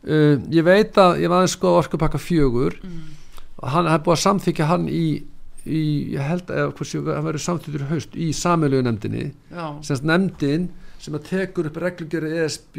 [0.07, 2.79] uh, ég veit að ég var aðeins sko orkupakka fjögur.
[2.85, 3.17] Mm.
[3.59, 5.25] og hann er búið að samþykja hann í,
[5.67, 5.83] í
[6.15, 9.31] ég held að hann verður samþyktur í haust í sameilugu nefndinni.
[9.51, 10.69] Já, semst nefndin
[10.99, 12.79] sem að tekur upp reglugjörði ESB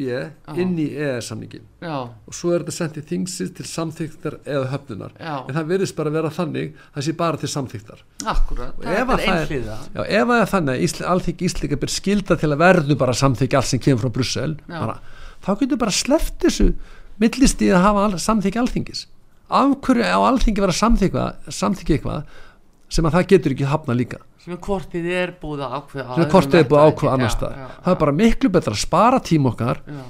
[0.60, 5.14] inn í EES-samningin já, og svo er þetta sendt í þingsins til samþyktar eða höfnunar.
[5.16, 8.02] Já, en það virðist bara vera þannig það sé bara til samþyktar
[8.34, 9.78] akkurat Og það að er það einhliða.
[9.96, 13.62] Já, ef það er þannig að alþingi Íslika ber skilda til að verðu bara samþykja
[13.62, 14.76] allt sem kemur frá Brussel Já.
[14.76, 14.98] bara,
[15.46, 16.70] þá getur bara sleppt þessu
[17.24, 19.06] millist í að hafa al, samþykja alþingis.
[19.50, 22.36] Af hverju á alþingi vera samþykja eitthvað
[22.90, 24.20] sem að það getur ekki hafna líka.
[24.44, 27.36] Sem hvort þið er búið að ákveða sem hvort þið er búið að ákveða annars
[27.38, 29.82] stað það er bara miklu betra að spara tíma okkar.
[29.86, 30.04] Já,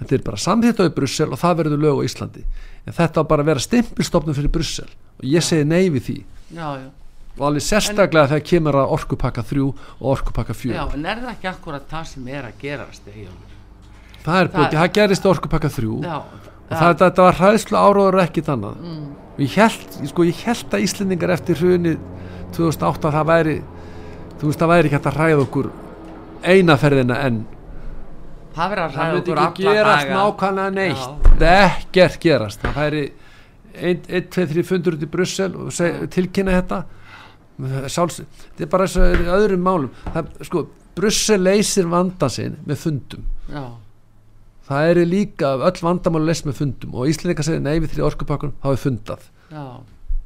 [0.00, 2.44] þetta er bara samþykja á Brussel og það verður lög á Íslandi.
[2.86, 4.88] En þetta á bara að vera stimpilstofnum fyrir Brussel.
[5.20, 6.18] Og ég segi nei við því.
[6.54, 6.88] Já, já,
[7.40, 11.30] og alveg sérstaklega þegar kemur að orkupakka 3 og orkupakka 4 já, en er það
[11.34, 13.06] ekki akkurat það sem er að gerast
[14.24, 18.18] það er búið, Það- það gerist orkupakka 3 já, og það, þetta var hræðslu áróður
[18.24, 18.76] ekkit annað.
[18.82, 19.06] Mm,
[19.40, 21.94] og ég held, sko, ég held að Íslendingar eftir hruni
[22.52, 23.54] 2008 að það væri
[24.40, 25.70] þú veist það væri ekki hægt að hræða okkur
[26.50, 27.40] eina ferðina enn.
[28.50, 30.20] Það verður að það ræða okkur ekki alla gerast daga.
[30.20, 31.26] nákvæmlega neitt.
[31.30, 32.64] Það er ekkert gerast.
[32.64, 33.02] Það væri
[33.90, 36.82] 1, 2, 3 fundur út í Brussel og seg, tilkynna þetta.
[37.92, 39.90] Sáls, þetta er bara eins og öðrum málum.
[40.12, 40.64] Það, sko,
[41.00, 43.24] Brussel leysir vandan sinn með fundum.
[43.48, 43.64] Já,
[44.70, 48.58] það er líka öll vandamál leys með fundum og Íslendingar segir nei við því orkupakkunum
[48.62, 49.30] þá er fundað.
[49.50, 49.64] Já.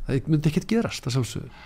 [0.04, 1.62] Það myndi ekkert gerast það sjálfsögur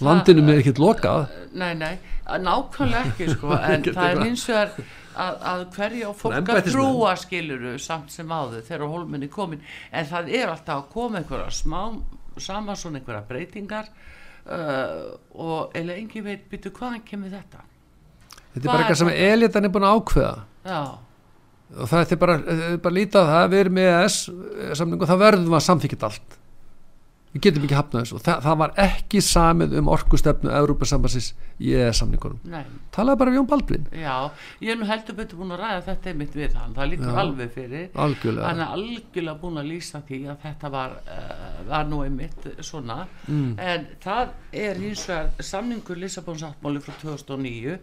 [0.00, 1.34] landinu er ekkert lokað.
[1.58, 6.52] Nei, nei, nákvæmlega ekki sko, en það er hins vegar að, að hverju á fólk
[6.54, 11.20] að trúa skiluru samt sem áður þegar hólminni komin en það er alltaf að koma
[11.20, 11.80] einhverja smá
[12.38, 13.90] saman svona einhverja breytingar
[14.46, 17.64] uh, og eða engin veit byrju hvaðan kemur þetta?
[18.54, 20.80] Þetta er bara eitthvað sem elitan er búin að ákveða Já,
[21.78, 24.18] og það er bara, þetta er bara lítið að það við erum með ES
[24.80, 26.34] samningu þá verðum við að samþykja allt.
[27.28, 28.14] Við getum ekki hafnað þessu.
[28.16, 31.26] Og það, það var ekki samið um orkustefnu Európa-sambansins
[31.60, 32.62] í EES-samningunum Nei,
[32.96, 34.14] talaði bara við Jón Baldvin, já,
[34.64, 37.52] ég er nú heldur betur búin að ræða þetta einmitt við hann, það líkur alveg
[37.52, 37.84] fyrir.
[38.06, 38.48] Algjörlega.
[38.48, 42.98] Hann er algjörlega búin að lýsa því að þetta var, uh, var nú einmitt svona,
[43.28, 43.54] Mm.
[43.60, 44.28] en það
[44.64, 47.76] er hins vegar samningur Lissabonsáttmáli frá 2009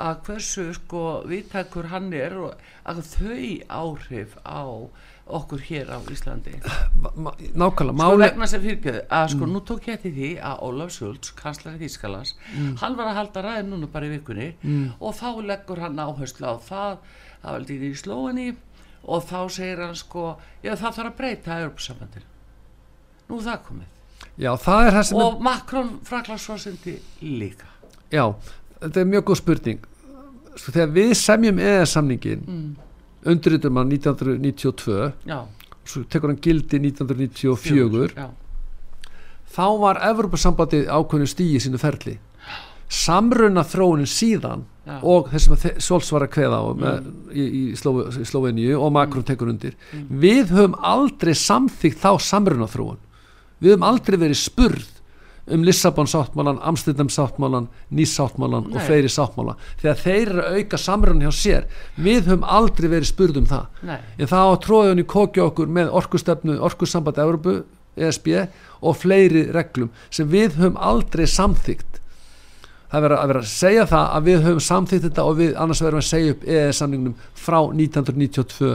[0.00, 4.62] að hversu sko viðtækur hann er og að þau áhrif á
[5.24, 6.58] okkur hér á Íslandi.
[7.56, 11.32] Nákvæmlega, sko vegna sem fyrirgjöðu að sko nú tók ég eftir því að Ólaf Schultz,
[11.38, 12.34] kanslari Þýskalands
[12.82, 14.50] hann var að halda ræði núna bara í vikunni
[15.00, 16.98] og þá leggur hann áherslu á það
[17.40, 18.46] það var líka í slóinni
[19.04, 20.28] og þá segir hann sko
[20.64, 22.32] já það þarf að breyta Europasambandinu
[23.28, 23.90] nú er það komið.
[24.40, 27.70] Já, það og Macron fraklandsforsindi líka.
[28.12, 28.26] Já,
[28.84, 29.86] þetta er mjög góð spurning.
[30.54, 32.68] Sko, þegar við semjum EES-samningin mm.
[33.32, 35.38] undirritum hann 1992 já,
[35.82, 38.28] svo tekur hann gildi 1994 já,
[39.56, 42.18] þá var Evropasambandið ákveðinu stíi sínu ferli.
[42.94, 44.98] Samruna þróunin síðan Já.
[45.00, 48.92] og þessum að Svolts var að kveða á með, í, í, Slóve, í Sloveníu og
[48.94, 49.72] Macron tekur undir.
[50.12, 53.00] Við höfum aldrei samþýgt þá samruna þróun
[53.64, 54.90] við höfum aldrei verið spurð
[55.46, 58.84] um Lissabon sáttmálan, Amsterdam sáttmálan Nýs sáttmálan og Nei.
[58.86, 59.56] fleiri sáttmála.
[59.82, 63.66] Þegar þeir eru að auka samruna hjá sér við höfum aldrei verið spurð um það.
[63.84, 67.58] Nei, en það á tróða í kokja okkur með orkustefnu, orkusamband Európu,
[67.96, 68.30] ESB
[68.82, 72.00] og fleiri reglum sem við höfum aldrei samþygt
[72.90, 75.54] það er verið að vera að segja það að við höfum samþygt þetta og við
[75.64, 78.72] annars verðum að segja upp EES samningnum frá 1992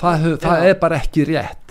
[0.00, 1.67] það, höf, það er bara ekki rétt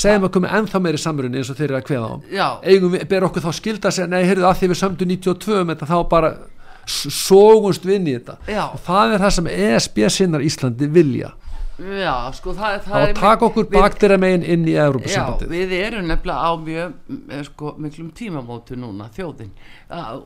[0.00, 2.16] segjum að komið ennþá meiri samrunni eins og þeir eru að kveða á.
[2.64, 5.60] Eigum við, ber okkur þá skilda að segja nei, heyrðu að því við sömdu 92
[5.60, 6.34] um þetta þá bara
[6.88, 8.36] sógumst við inn í þetta.
[8.50, 11.32] Já, og það er það sem ESB sinnar Íslandi vilja.
[11.74, 15.72] Já, sko það, þá það er taka okkur við- bakdýra megin inn í Európa-sambandið við
[15.74, 16.92] erum nefnilega á mjög
[17.34, 19.50] eh, sko, miklum tímamótu núna, þjóðin.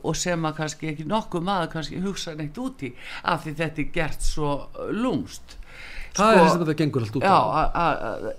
[0.05, 2.91] Og sem að kannski ekki nokkuð maður kannski hugsa neitt út í
[3.23, 4.51] af því þetta er gert svo
[4.93, 5.57] lúmst
[6.17, 7.87] það er þess að þetta gengur allt út Já, á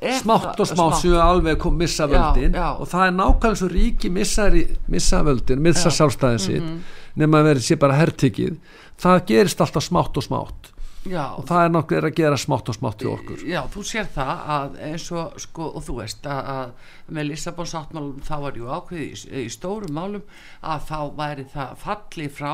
[0.00, 0.96] er smátt og smátt.
[1.00, 2.52] sem við alveg kom missa Já, völdin.
[2.58, 2.68] já.
[2.80, 4.48] og það er nákvæmlega svo ríki missa,
[4.88, 5.96] missa völdin, missa Já.
[6.00, 8.58] Sjálfstæðin sitt nema að verið sé bara hertikið
[9.00, 10.72] það gerist alltaf smátt og smátt
[11.08, 14.08] Já, og það er nokkuð að gera smátt og smátt í okkur Já, þú sér
[14.12, 18.58] það að eins og sko, og þú veist að, að með Lissabon sáttmálum þá var
[18.60, 20.26] jú ákveði í, í stórum málum
[20.60, 22.52] að þá væri það falli frá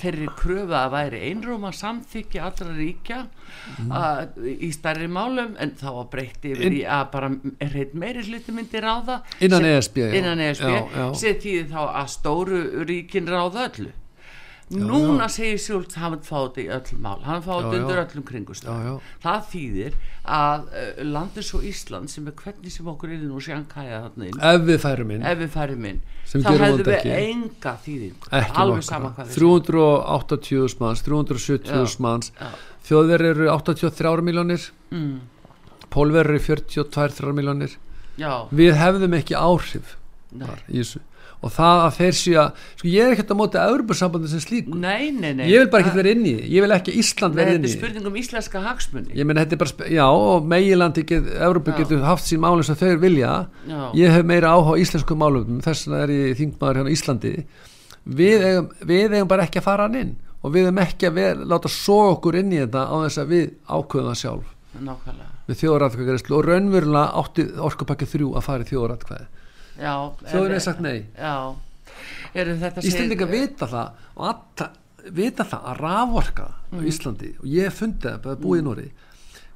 [0.00, 3.18] þeirri kröfu að væri einróma samþykki allra ríkja
[4.00, 8.80] að, í stærri málum en þá var breytt yfir í að bara meiri hluti myndi
[8.80, 10.08] ráða Innan ESB, já.
[10.22, 11.04] innan ESB Já, já.
[11.20, 13.92] sem þýði þá að stóru ríkin ráða öllu
[14.72, 17.82] Núna segir að hann fá þetta í öll mál hann fá Já, þetta já.
[17.82, 18.24] undir öllum
[18.86, 18.94] já.
[19.24, 23.98] það þýðir að uh, landið svo Ísland sem er hvernig sem okkur er nú sjankæja
[24.06, 25.26] þarna inn ef við færum inn.
[25.42, 27.12] við færum inn þá hefðu við ekki.
[27.20, 28.30] enga þýðingu.
[28.40, 29.60] Ekki alveg sama nokkra hvað við segjum.
[29.68, 32.32] 380.000 manns, 370.000 manns.
[32.88, 35.12] Þjóðverð eru 83 miljónir mm,
[35.92, 37.76] pólverð eru 42-3 miljónir
[38.54, 39.96] við hefðum ekki áhrif
[40.68, 40.84] í
[41.44, 44.76] og það að þeir séu að sko ég er ekkert að móta Európa-sambandi sem slíku.
[44.80, 45.44] Nei, nei, nei.
[45.50, 47.64] Ég vil bara ekki vera inn í ég vil ekki að Ísland vera þetta inn
[47.64, 47.80] er í því.
[47.80, 50.48] spurning um íslenska hagsmunni ég menn þetta er bara, já og
[51.44, 51.76] Európa Já.
[51.82, 53.48] getur haft sín málum sem þau vilja.
[53.68, 53.92] Já.
[53.94, 57.34] ég hef meira áhuga á íslensku málum þess vegna er ég þingmaður hérna á Íslandi.
[58.04, 61.14] Við eigum, við eigum bara ekki að fara hann inn og við eigum ekki að
[61.20, 64.50] vera, láta svo okkur inn í þetta á þess að við ákveðum það sjálf.
[64.74, 65.30] Nákvæmlega.
[65.44, 69.26] Með þjóðaratkvæðgræslu og raunverulega átti orkupakki þrjú að fara í þjóðaratkvæði
[70.46, 71.04] en- er sagt nei.
[72.88, 74.70] Íslendinga vita það og alla,
[75.12, 78.86] vita það að raforka á Íslandi og ég hef fundið það bara búið í Nóri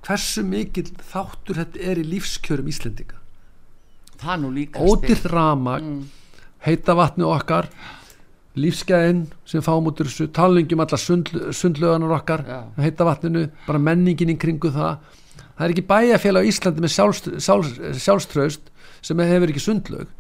[0.07, 3.17] hversu mikil þáttur þetta er í lífskjörum Íslendinga.
[4.19, 6.05] Það nú líka ódýrt ramag Mm.
[6.67, 7.69] heita vatni okkar
[8.59, 12.63] lífsgæðin sem fáum út úr þessu talingjum alla sund, sundlöganar okkar Já.
[12.83, 14.99] heita vatninu, bara menningin í kringu það.
[15.59, 18.61] Það er ekki bæjarfélag á Íslandi með sjálfst, sjálfs, sjálfströst
[19.01, 20.17] sem hefur ekki sundlög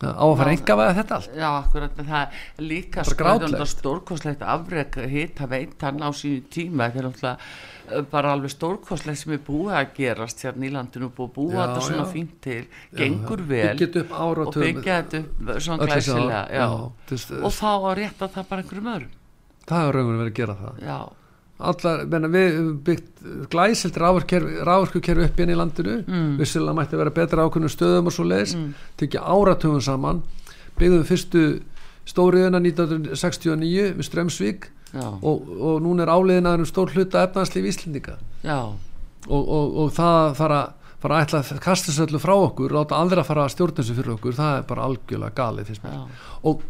[0.00, 0.56] á að fara Já.
[0.56, 1.34] enga að þetta allt?
[1.36, 3.52] Já, akkurat, það er líka sko, grátlegt.
[3.52, 6.88] þetta stórkostlegt afrek hitta veitan á sínu tíma.
[6.88, 11.28] Er náttúrulega uh, bara alveg stórkostlegt sem er búið að gerast hérna í landinu búið
[11.28, 12.10] að búa Já, þetta svona já.
[12.14, 12.62] fínt til.
[12.96, 16.64] Gengur vel þetta upp og byggja þetta upp svona glæsilega já.
[16.64, 19.16] já, og þá að rétta það bara einhverjum öðrum.
[19.70, 20.84] Það er raunverið verið að gera það.
[20.88, 20.98] Já,
[21.60, 25.96] allar, menna, við höfum byggt glæsilt rávorkukerfi upp inn í landinu.
[26.06, 26.36] Mm.
[26.40, 28.74] vissulega mætti vera betra ákveðnum stöðum og svo leiðis Mm.
[28.96, 30.22] tekja áratugum saman.
[30.78, 31.44] Byggðum fyrstu
[32.06, 34.68] stóriðuna 1969 við Strömsvík
[35.22, 38.16] og, og núna er áliðin að um stór hluta efnarslíf Íslendinga.
[39.28, 40.60] Og, og, og það að fara
[41.00, 43.94] fara að ætla að kasta þessu öllu frá okkur láta aðra fara að stjórna þessu
[43.96, 45.70] fyrir okkur það er bara algjörlega galið
[46.44, 46.62] og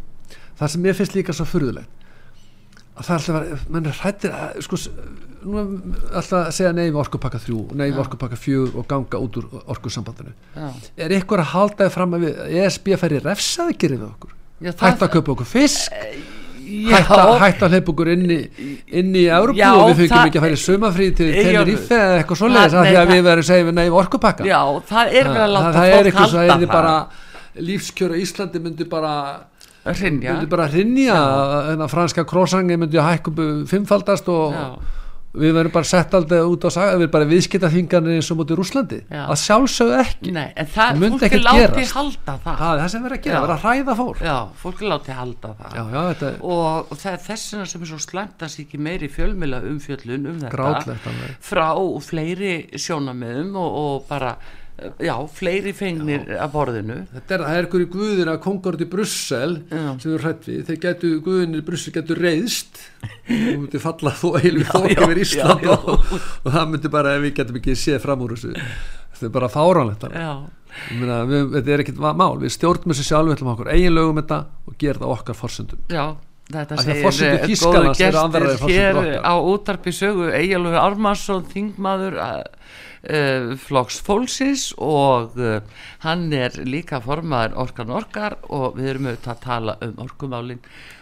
[0.59, 2.00] það sem ég finnst líka svo furðulegt að
[3.05, 5.71] það er alltaf mann er hrættir að sko, er
[6.19, 9.47] alltaf að segja nei við orkupakka 3 nei við orkupakka 4 og ganga út úr
[9.61, 10.35] orkusambandinu.
[10.55, 10.67] Já.
[11.05, 14.37] er ykkur að halda þið fram að við ESB færi refsaði gerið við okkur?
[14.61, 15.97] Já, hætta að köpa okkur fisk?
[16.71, 18.37] Já, hætta, hætta að hleypa okkur inn í,
[19.01, 21.49] inn í Európu og við fengum ekki að færi sumafrí til Eyjólfur.
[21.49, 24.47] Tenerife eða eitthvað svoleiðis af því að við verðum segið nei við orkupakka.
[24.47, 26.67] Já, það er verið að láta er fólk halda er það.
[26.71, 26.93] bara
[27.71, 29.13] lífskjöra Íslandi myndi bara
[29.85, 30.35] Hrynja.
[30.35, 31.19] myndi bara hrinja
[31.73, 34.65] en að franska krósangi myndi hækkum fimmfaldast og Já.
[35.41, 38.37] við verðum bara sett aldrei út á saga við erum bara viðskipta þingarnir eins og
[38.41, 39.23] mútið Rúslandi Já.
[39.25, 40.33] að sjálfsögðu ekki.
[40.35, 42.61] Nei, en það, fólk er látið halda það.
[42.61, 44.23] Það er það sem verður að gera, verður að hræða fólk.
[44.27, 45.75] Já, fólk er látið halda það.
[45.79, 48.81] Já, já, þetta og, og það er þessina sem er svo slæmt að sé ekki
[48.89, 50.55] meiri fjölmjöla umfjöllun um þetta.
[50.57, 51.05] Grátlegt
[51.41, 51.69] frá
[52.11, 54.60] fleiri sjónamiðum og, og bara, eh,
[55.01, 57.01] já, fleiri fengnir af borðinu.
[57.15, 59.83] Þetta er, er í guðin að kongord í Brussel Já.
[60.01, 64.27] sem við hrætt við, þeir getur guðin í Brussel getur reyðst og myndi falla þó
[64.41, 65.75] heilu Já, þók yfir Ísland já.
[65.75, 66.09] Og,
[66.45, 69.51] og það myndi bara, ef við getum ekki séð fram úr þessu þetta er bara
[71.27, 74.43] við, þetta er ekkit mál, við stjórnum þessu sjálf við ætlum okkur eigin lögum þetta
[74.67, 76.05] og gera það okkar forsöndum já
[76.51, 82.17] Þetta segir eh, eru gestir forsendur hér á útarpi sögu Egilur Armarsson, þingmaður
[83.09, 85.59] uh, flokks fólksins og uh,
[86.05, 90.61] hann er líka formaður orkan orkar og við erum auðvitað að tala um orkumálin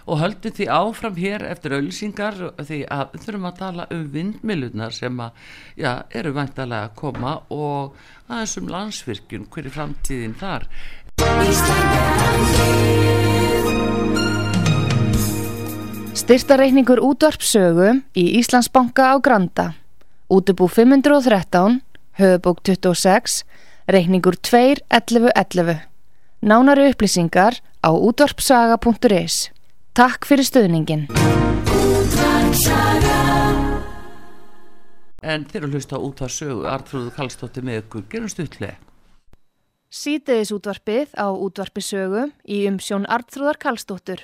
[0.09, 4.95] og höldum því áfram hér eftir auðlýsingar því að við þurfum að tala um vindmilunar
[4.95, 5.43] sem að,
[5.77, 10.69] já, eru væntalega að koma og aðeins um landsvirkjun, hver er framtíðin þar
[16.19, 19.65] Styrtareikningur útvarpsögu í Íslandsbanka á Granda.
[20.29, 21.79] Útubú 513,
[22.19, 23.43] höfubók 26,
[23.87, 25.79] reikningur 2.11.11.
[26.39, 29.49] Nánari upplýsingar á útvarpsaga.is.
[29.95, 31.07] Takk fyrir stöðningin.
[35.21, 38.77] en þeir eru að hlusta út að sögu Artrúðu Kallstóttir með ykkur, gerum stuttlega
[39.89, 44.21] Sýteðis útvarpið á útvarpisögu í umsjón Artrúðar Karlsdóttur.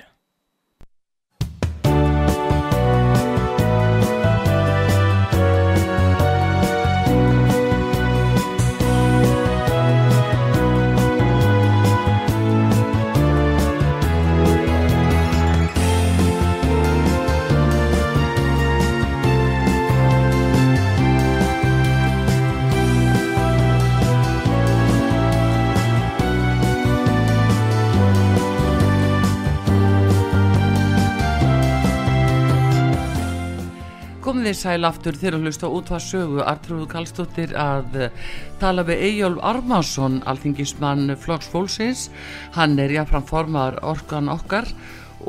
[34.26, 38.82] Komið þið sæl aftur þegar að hlusta út að sögu Artrúðu Kallstóttir að eh, tala
[38.88, 42.08] við Eyjólf Armansson, alþingismann Flokks Fólksins.
[42.56, 44.66] Hann er jáfnfram formaður orkan okkar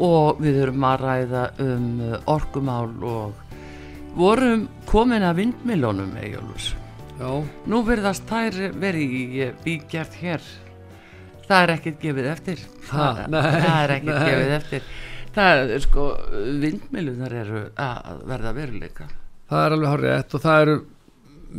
[0.01, 3.37] og við erum að ræða um eh, orkumál og
[4.17, 6.71] vorum komin að vindmilónum Eyjólfur.
[7.21, 7.29] Já,
[7.69, 10.49] Nú verðast þær verið í eh, bígjart hér.
[11.45, 12.65] Það er ekkert gefið eftir.
[12.89, 14.89] Ha, það, nei, það er ekkert gefið eftir.
[15.37, 16.05] Það er sko,
[16.63, 19.07] vindmilunar eru að verða veruleika.
[19.49, 20.77] það er alveg hárið rétt og það eru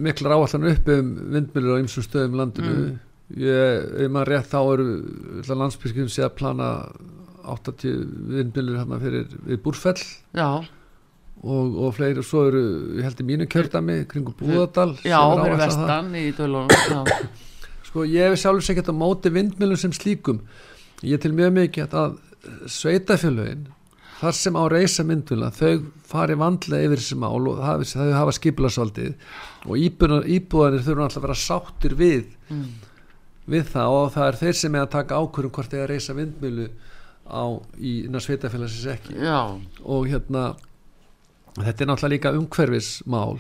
[0.09, 2.99] miklar áallan upp um vindmjölur á ymsum stöðum landinu Mm.
[3.45, 4.89] ég, ef maður rétt þá eru
[5.61, 6.69] landsbyrgjum sé að plana
[7.45, 8.03] 80
[8.35, 10.01] vindmjölur hérna fyrir við Búrfell
[10.37, 10.49] Já,
[11.43, 12.63] og, og fleiri og svo eru,
[12.99, 15.67] ég held í mínu kjördami kringum Búðardal já, er fyrir áætlað það.
[15.67, 17.29] vestan í dölunum.
[17.89, 20.43] Sko ég sjálfur sér gett á móti vindmjölum sem slíkum
[21.07, 22.19] ég til mjög mikið að
[22.71, 23.67] sveitafjölögin
[24.19, 28.35] þar sem á reysa myndvila þau fari vandlega yfir þessi mál og það, þau hafa
[28.39, 29.13] skipilasvaldið
[29.69, 32.69] og íbúðanir, íbúðanir þurfa alltaf að vera sáttir við mm,
[33.49, 36.17] við það og það er þeir sem er að taka ákvörðum hvort þeir að reysa
[36.19, 36.71] vindmjölu
[37.29, 37.45] á
[37.77, 39.19] í sveitafélagsins ekki.
[39.21, 39.41] Já,
[39.85, 40.45] og hérna
[41.59, 43.39] þetta er náttúrulega líka umhverfismál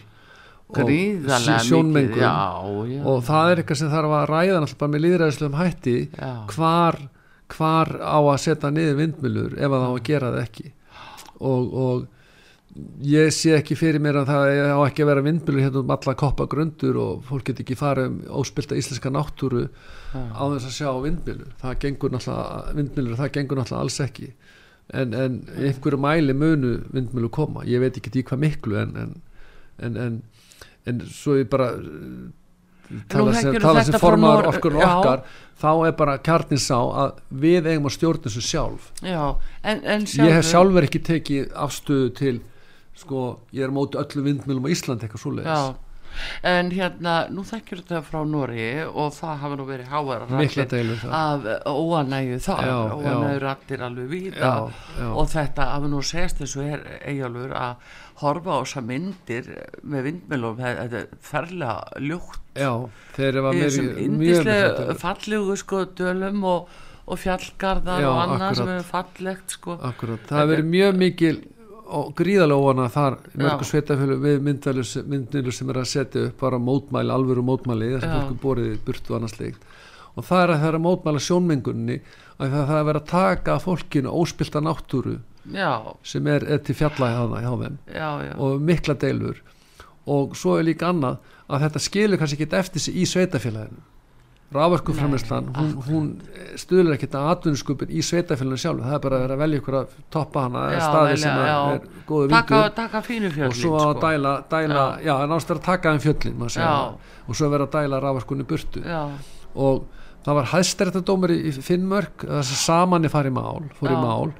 [0.68, 0.90] og
[1.64, 3.04] sjónmengun.
[3.08, 6.98] og það er eitthvað sem þarf að ræða náttúrulega með líðræðislegum hætti já, hvar,
[7.54, 10.70] hvar á að setja niður vindmjölur ef að það á að gera það ekki?
[11.38, 12.06] Og, og
[13.02, 16.14] ég sé ekki fyrir mér að það á ekki að vera vindmjölur hérna um alla
[16.22, 20.20] koppa grundur og fólk get ekki fara um óspilta íslenska náttúru já.
[20.20, 24.32] á þess að sjá vindmjölur það gengur náttúrulega, vindmjölur það gengur náttúrulega alls ekki.
[24.88, 27.64] En, en einhverju mæli munu vindmjölur koma.
[27.68, 30.20] Ég veit ekki í hvað miklu en, en, en,
[30.88, 31.74] en, svo ég bara
[33.08, 33.52] tala sem,
[34.42, 34.86] Nor- okkur já.
[34.98, 35.22] okkar
[35.58, 39.24] þá er bara kjarnin sá að við eigum að stjórna þessu sjálf já.
[39.62, 42.36] En, en ég hef sjálfur ekki tekið afstöðu til
[42.98, 43.24] sko,
[43.54, 45.74] ég er á móti öllu vindmjölum á Íslandi eitthvað Já, svoleiðis
[46.42, 49.92] en hérna, nú þekkjur þetta frá Nóri og það hafa nú verið
[51.02, 51.14] þar.
[51.18, 53.38] af óanægju þar, já.
[53.44, 54.10] rattir alveg
[54.98, 55.08] já.
[55.12, 59.52] og þetta að við nú segast þessu er eigjálfur að horfa á þessa myndir
[59.86, 62.72] með vindmjölum, þetta er ferlega ljúkt já,
[63.14, 66.74] þeir eru í mjög þessum mjög indislega mikla fallegu sko dölum og,
[67.08, 68.82] og fjallgarðar Já, og annað sem akkurat.
[68.82, 71.38] er fallegt sko Akkurat, það hefur verið mjög mikil
[71.88, 73.70] og gríðarlega óvana þar í mörgu Já.
[73.72, 78.16] sveitafjölu við myndalur sem er að setja upp bara mótmæli, alvöru mótmæli þess að Já.
[78.18, 79.68] fólk er borið burtu og annars leikt
[80.18, 81.98] og það er að það er að mótmæla sjónmengunni
[82.38, 85.16] að það er að vera að taka fólkinu óspilta náttúru
[85.54, 85.72] já,
[86.06, 89.42] sem er, er til fjalla hjá, þeim já, já, og mikla deilur.
[90.08, 91.18] Og svo er líka annað
[91.48, 93.84] að þetta skilur kannski ekki eftir sig í sveitafélaginu
[94.54, 96.06] ráverkuframlislan hún, hún
[96.56, 99.76] stuðlar ekkert að atvinnuskupin í sveitafélaginu sjálf það er bara að vera að velja ykkur
[99.82, 102.30] að toppa hana Já, staði velja, sem er góðu
[103.34, 107.48] fjöldin og svo að dæla, dæla já, já náttúrulega að taka þeim fjöllin og svo
[107.48, 108.84] að vera að dæla ráverkunni burtu.
[108.88, 109.02] Já,
[109.52, 109.84] og
[110.24, 114.32] það var hæðstættadómur í Finnmörk þess að samanni fari mál fór í mál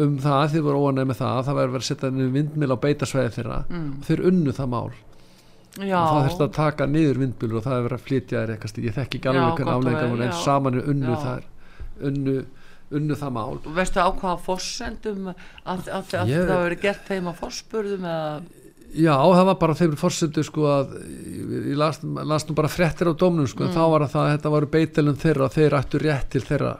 [0.00, 2.72] um það, þið voru óanæg með það að það var verið að setja niður vindmil
[2.72, 3.62] á beitasvæði þeirra.
[3.68, 3.86] Mm.
[3.98, 4.90] og þeir unnu það mál
[5.78, 8.96] það þurfti að taka niður vindmilur og það er verið að flytja þér eitthvað ég
[8.96, 9.42] þekki ekki Já,
[9.74, 10.38] alveg hvernig voru en já.
[10.44, 11.20] saman er unnu Já.
[11.26, 11.44] þær
[12.10, 12.34] unnu,
[12.90, 13.58] unnu það mál.
[13.60, 17.38] Og veistu á hvaða fossendum að, að, að, að Ég- það verið gert þeim að
[17.44, 18.40] fosspurðum eða?
[18.90, 20.94] Já, það var bara þeim fórsendu sko að
[21.70, 24.50] ég las, las nú bara fréttir á dómnum sko en þá var það að þetta
[24.56, 26.72] varu beitilund þeirra þeir ættu rétt til þeirra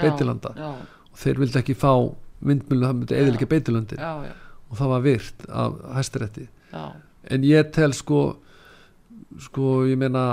[0.00, 0.54] beitilanda.
[0.56, 0.70] já,
[1.12, 1.92] og þeir vildi ekki fá
[2.48, 4.32] vindmjölu það myndi eðilega beitilundin já, já,
[4.70, 6.84] og það var virt af hæstirétti já,
[7.30, 8.22] en ég tel sko
[9.44, 10.24] sko ég meina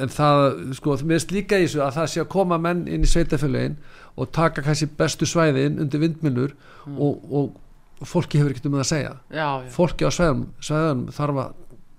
[0.00, 0.44] en það
[0.78, 3.76] sko mér finnst líka í þessu að það sé að koma menn inn í sveitafélagin
[4.16, 6.54] og taka kannski bestu svæðin undir vindmjölur
[6.96, 9.16] og, og fólki hefur ekkert um það að segja.
[9.28, 9.72] Já, já.
[9.74, 11.58] fólki á svæðum, svæðum þarf að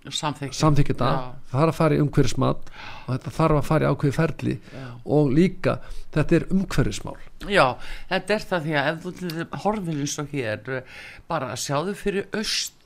[0.10, 1.10] samþykja þetta,
[1.52, 4.88] þarf að fara í umhverfismat og þetta þarf að fara í ákveði ferli Já.
[5.14, 5.76] og líka
[6.16, 7.18] þetta er umhverfismál.
[7.46, 7.66] Já,
[8.10, 10.72] þetta er það því að ef þú horfir eins og hér
[11.30, 12.81] bara sjáðu fyrir austan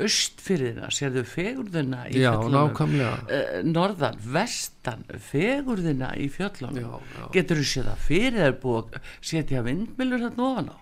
[0.00, 7.26] austfyrðina, sérðu fegurðina í já, fjöllunum nákvæmlega uh, norðan, vestan fegurðina í fjöllunum Já, já.
[7.34, 10.76] getur þú séð það fyrir þér búið að setja vindmilur þarna ofan á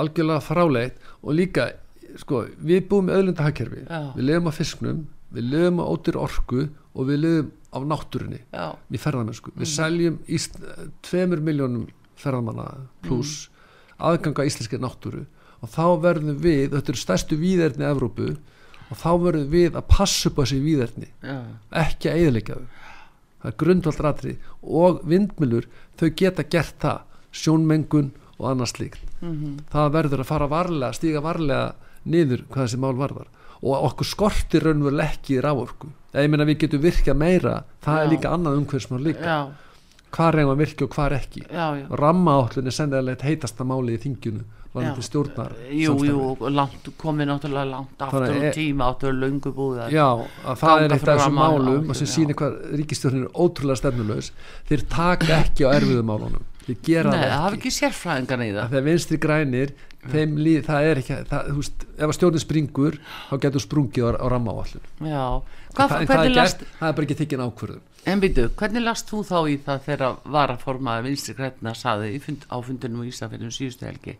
[0.00, 1.68] algjörlega fráleitt og líka
[2.18, 4.00] sko, við búum með öðlundahagkerfi Já.
[4.18, 5.00] við lifum á fisknum,
[5.34, 9.60] við lifum á ótir orku og við lifum á náttúrunni Já, í ferðamennsku, Mm.
[9.62, 10.56] við seljum íst,
[11.06, 11.86] tveimur miljónum
[12.18, 12.66] ferðamanna
[13.06, 13.56] pluss Mm.
[14.10, 15.26] aðganga íslenski náttúru
[15.60, 18.30] og þá verðum við, þetta eru stærstu víðerni Evrópu
[18.90, 21.10] og þá verðum við að passa upp á þessi víðerni.
[21.22, 21.36] Já,
[21.84, 22.66] ekki að eðilegja þau.
[23.40, 24.32] Það er grundvald ratri
[24.62, 25.68] og vindmilur
[26.00, 27.06] þau geta gert það.
[27.30, 29.04] Sjónmengun og annað slíkt.
[29.20, 29.58] Mhm.
[29.70, 31.74] það verður að fara varlega stíga varlega
[32.08, 33.26] niður hvað þessi mál varðar.
[33.60, 37.64] Og okkur skortir raunverulega ekki í ráorku eða ég meina við getum virkað meira.
[37.84, 38.02] Það Já.
[38.02, 39.20] er líka annað umhverfismál líka.
[39.20, 39.52] Já,
[40.10, 41.42] hvað reyngum að virka og hvað ekki?
[41.46, 41.86] Já, já.
[42.00, 44.42] ramma átlun er sennilega heitasta máli í þinginu
[44.74, 46.20] varðandi stjórnar Jú, jú,
[46.54, 50.06] langt, komið náttúrulega langt aftur og er- tíma áttur löngu búið Já,
[50.46, 54.30] að það er eitt af þessum ramma- málum sem sýnir hvað ríkistjórnin er ótrúlega stefnulegs
[54.70, 56.44] þeir taka ekki á erfiðu málunum.
[56.66, 57.60] Þeir gera Nei, það það hafi ekki.
[57.66, 58.68] ekki sérfræðingan í það.
[58.70, 59.70] Þegar vinstri grænir
[60.10, 62.94] þeim líð, það er ekki það, þú veist, ef að stjórnin springur
[63.30, 65.24] þá getur sprungið á, á rammaáallun Já,
[65.74, 68.46] það, Hvað, það, er hvernig last gert, það er bara ekki þykkin ákvörðun En býtu,
[68.56, 73.10] hvernig last þú þá í það þegar varaformaði vinstri græna saði fund, á fundinum í
[73.12, 74.14] Ísafjörnum síðustu helgi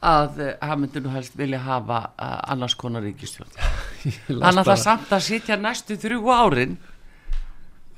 [0.00, 4.76] að uh, hann myndi nú helst vilja hafa uh, annars konar ríkistjórn Hann ætla bara-
[4.80, 6.78] samt að sitja næstu þrjú árin.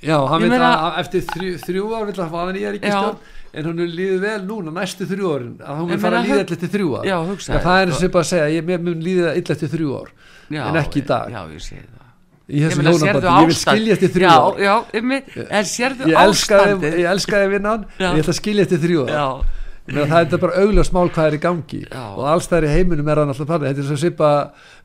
[0.02, 3.22] Já, hann meina- að eftir þrjú, þrjú ár vil að hafa nýja ríkistjórn
[3.60, 6.42] en hún er líðið vel núna næstu þrjú árin að hún vil fara að líða
[6.42, 7.06] illa eftir þrjú ár.
[7.06, 9.94] Já, það er þér, eins og bara að segja ég mun líða illa eftir þrjú
[10.02, 10.12] ár
[10.50, 11.30] já, en ekki í dag.
[11.34, 12.09] Já, ég segi það
[12.50, 14.60] í þessu hjónabandi, ég vil ástand- skilja eftir þrjú já, ár.
[14.60, 16.98] Já, einmitt, en sérðu ástandið?
[17.00, 18.10] ég elskaði vinnan Já.
[18.10, 19.44] ég ætla að skilja eftir þrjú ár.
[19.90, 21.80] Já, það er bara augljós mál hvað er í gangi.
[21.90, 22.02] Já.
[22.14, 23.70] og allstæðar í heiminum er það náttúrulega þannig.
[23.70, 24.32] Þetta er svo svipa,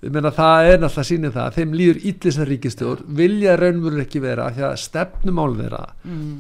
[0.02, 1.58] ég meina, það er náttúrulega sínið það.
[1.60, 6.40] Þeim líður ítlisar ríkistjórn vilja raunmurur ekki vera því að stefnumál þeirra mm,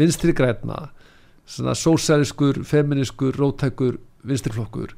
[0.00, 0.78] vinstri græna
[1.48, 3.98] svona sósæliskur, feminiskur rótækur,
[4.28, 4.94] vinstriflokkur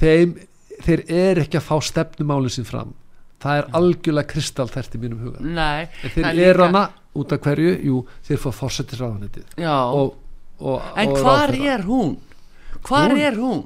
[0.00, 0.36] þeim,
[0.82, 2.94] þeir er ekki að fá stefnumálinn sín fram
[3.42, 6.84] það er algjörlega kristalltært í mínum huga Nei, en þeir er eru líka- hana
[7.14, 10.14] út af hverju, jú, þeir fá fórsetisráðanetið Já, og,
[10.60, 12.16] og, en og hvar er hún?
[12.82, 13.18] Hvar Hún?
[13.20, 13.62] er hún?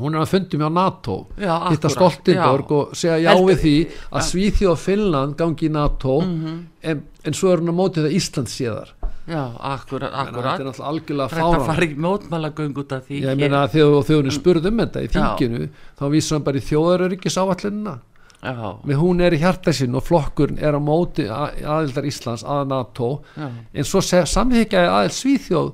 [0.00, 2.76] hún er að fundum hjá NATO Já, hitta Stoltenborg já.
[2.78, 3.74] og segja já Heldur- við því
[4.12, 6.66] að Svíþjóð og Finnland gangi í NATO Mhm.
[6.82, 8.88] en, en svo er hún að móti það Ísland séðar
[9.28, 13.20] Já, akkurat, þetta akkurat er náttúrulega algjörlega Þetta fara fáran í mótmælagöng út af því
[13.20, 13.36] ég hér.
[13.36, 15.12] meina að þegar þjóðunni spurði um þetta í Já.
[15.12, 15.68] þinginu
[16.00, 18.00] þá vísum hann bara í þjóðaröryggis áallunina já,
[18.40, 23.10] með hún er í hjartasinn og flokkurinn er á móti aðildar Íslands að NATO.
[23.36, 23.48] Já.
[23.74, 25.70] en svo samþykja aðild Svíþjóð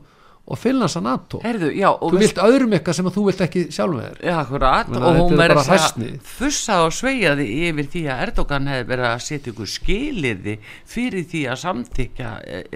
[0.46, 1.40] og Finnlands að NATO.
[1.42, 4.20] Herðu, já, þú vilt öðrum eitthvað sem þú vilt ekki sjálf með þér.
[4.28, 6.04] Já, akkurat, Menna, og hún er verður að
[6.36, 10.54] fussa og sveiaði yfir því að Erdogan hefði verið að setja ykkur skiliði
[10.86, 12.30] fyrir því að samþykja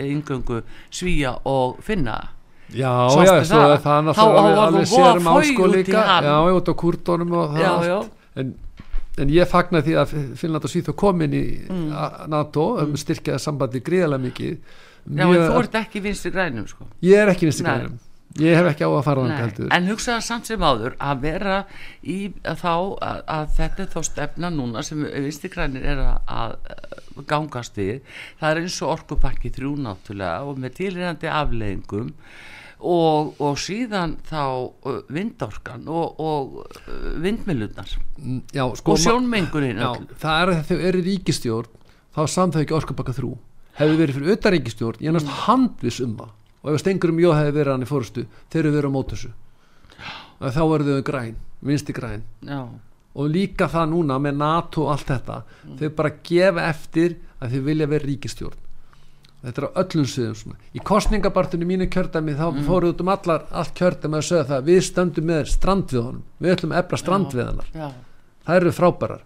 [0.07, 0.61] yngöngu
[0.91, 2.19] svíja og finna.
[2.71, 3.73] Já, Sástu já, það?
[3.75, 4.59] er það Þá náttúrulega
[5.03, 6.27] var mál faug sko út í hann.
[6.31, 8.01] Já, út á kurdónum og það Já, já,
[8.39, 8.53] En,
[9.19, 11.89] en ég fagna því að Finnland og Svíþjóð komin í Mm.
[12.31, 14.57] NATO um styrkjaða sambandi gríðarlega mikið.
[15.11, 16.87] Já, en þú ert ekki vinstri grænum sko.
[17.03, 17.79] Ég er ekki vinstri Nei.
[17.79, 17.99] grænum.
[18.39, 19.69] Ég hef ekki á að fara heldur.
[19.75, 21.65] En hugsaða samt sem áður að vera
[22.07, 27.25] í að þá að, að þetta er þá stefna núna sem vinstigrænir er að, að
[27.27, 28.01] gangast við.
[28.39, 32.13] Það er eins og orkupakki þrjú náttúrulega og með tilrænandi afleðingum
[32.81, 34.41] og, og síðan þá
[34.87, 38.99] uh, vindorkan og, og uh, vindmilunar Mm, Já, sko og
[39.97, 40.09] öll.
[40.21, 41.69] það er að þau eru ríkistjórn
[42.13, 43.31] þá samþau ekki orkupakka þrjú.
[43.81, 45.39] Hefði verið fyrir utan ríkistjórn, ég er næst Mm.
[45.47, 46.31] handvis um það.
[46.63, 49.09] Og ef stengur um jó hefði verið hann í fórustu þeir eru verið á mót
[49.15, 49.31] þessu.
[50.41, 52.23] Og þá eru þau græn, vinsti græn.
[52.45, 52.61] Já,
[53.15, 55.77] og líka það núna með NATO og allt þetta, Mm.
[55.81, 58.59] þau bara gefa eftir að þau vilja vera ríkistjórn
[59.45, 60.57] þetta er á öllum sviðum svona.
[60.75, 62.65] í kostningabartunni mínu kjördæmi þá Mm.
[62.69, 66.73] fóruð út um allar, allt kjördæmi að sögja það við stöndum með strandviðunum við ætlum
[66.73, 67.89] að efla strandviðanar já
[68.47, 69.21] það eru frábærar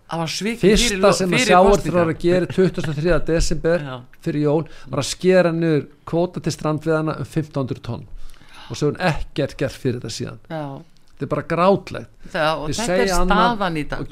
[0.61, 2.19] fyrsta sem að kosningar.
[2.21, 3.19] gerir 23.
[3.27, 4.01] desember Já.
[4.21, 8.07] fyrir jól var að skera niður kvóta til strandviðana um 1500 tonn
[8.71, 10.83] og svo er hún ekkert gert fyrir þetta síðan já,
[11.15, 12.09] þetta er bara grátlegt.
[12.33, 14.09] Það, og þetta er staðan í dag og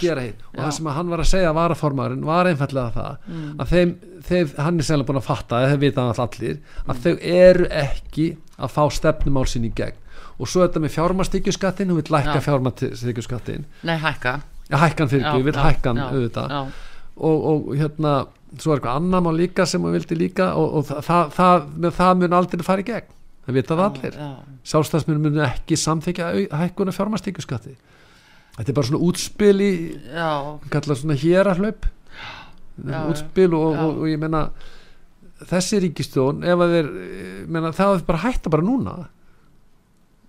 [0.47, 0.61] og Já.
[0.61, 3.95] það sem að hann var að segja varaformaðurinn var einfallega það að þeim,
[4.29, 5.63] þeim, hann er sennilega búin að fatta
[5.99, 8.29] hann allir að þau eru ekki
[8.63, 9.99] að fá stefnumál sín í gegn.
[10.39, 12.45] Og svo þetta með fjármastíkjuskattin hún vil lækka Já.
[12.47, 14.39] fjármastíkjuskattin nei, hækka.
[14.71, 16.55] Já, hækkan fyrir ekki, vil já, hækkan já, auðvitað.
[16.55, 16.63] já.
[17.17, 18.13] og, og hérna
[18.61, 21.91] svo er eitthvað annar mál líka sem hún vildi líka og, og það, það, það,
[21.99, 23.11] það mun aldrei fara í gegn
[23.47, 24.19] það vita það allir.
[24.19, 24.29] já,
[24.73, 26.29] sjálfstæðsmenn mun ekki samþykja
[26.61, 27.75] hækkuna fjármastíkjuskatti
[28.59, 29.73] þetta er bara svona útspil í
[30.71, 31.89] kallar svona hér að hlaup
[32.83, 34.47] Já, útspil og, og, og ég meina
[35.51, 36.87] þessi ríkistjón ef að þeir
[37.53, 38.95] meina, það er bara hætta bara núna.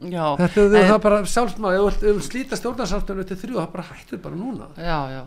[0.03, 0.25] Já.
[0.41, 3.59] Þetta er En- það bara sjálfsmáð ef þú vilt- ef þú slíta stjórnarsáttunum til þrjú
[3.61, 4.67] það bara hættur bara núna.
[4.75, 5.21] Já, já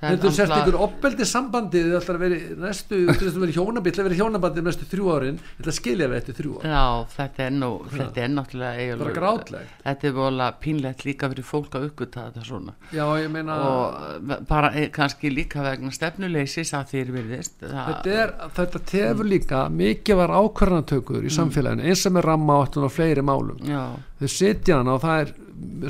[0.00, 3.52] Þetta er náttúrulega- ykkur opbeldi sambandi þið ætlar að vera næstu, þú ætlar að vera
[3.52, 6.36] í hjónabandi ætlar að vera hjónabandi næstu þrjú árin ég ætla að skilja við eftir
[6.40, 6.84] þrjú árin Já,
[7.16, 11.76] þetta er nú, þetta er náttúrulega eiginlega grátlegt Þetta er volað pínlegt líka fyrir fólk
[11.76, 12.74] að uppgöta þetta svona.
[12.96, 17.56] Já ég meina og bara eh, kannski líka vegna stefnuleysis að þeir virðist.
[17.60, 22.86] Þetta, er, þetta tefur líka mikið var ákvarðanatökur í samfélaginu eins og með ramma áttun
[22.88, 23.58] og fleiri málum.
[23.68, 23.84] Já,
[24.20, 25.34] þau sitja hana og það er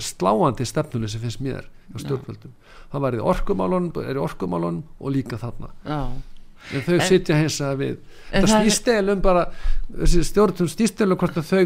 [0.03, 2.53] sláandi stefnunni sem finnst mér á stjórnvöldum
[2.93, 5.71] það var í orkumálunum, í orkumálunum og líka þarna.
[5.87, 6.01] Já.
[6.75, 7.97] En þau En- sitja hins að við.
[8.31, 9.45] Það það er- snýst eða um bara
[10.05, 11.63] stjórnum snýst eða um hvort að þau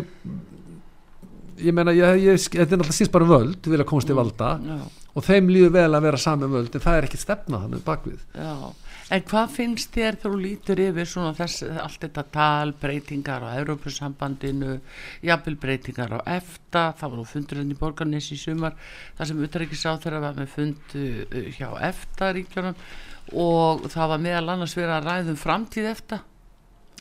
[1.65, 4.53] ég meina, ég, ég, þetta er náttúrulega síns bara um völd, vilja komast til valda.
[4.65, 4.79] Já,
[5.15, 8.25] og þeim líður vel að vera saman völd en það er ekki stefna þannig bakvið.
[8.35, 8.55] Já
[9.13, 14.79] En hvað finnst þér þú lítur yfir svona þess, allt þetta tal, breytingar á Európusambandinu,
[15.25, 18.79] jafnvel breytingar á EFTA, það var nú fundur henni í Borgarnes í sumar,
[19.19, 22.79] það sem utrækisá þeirra var með fund uh, hjá EFTA ríkjunum
[23.45, 26.19] og það var meðal annars verið að ræðum framtíð EFTA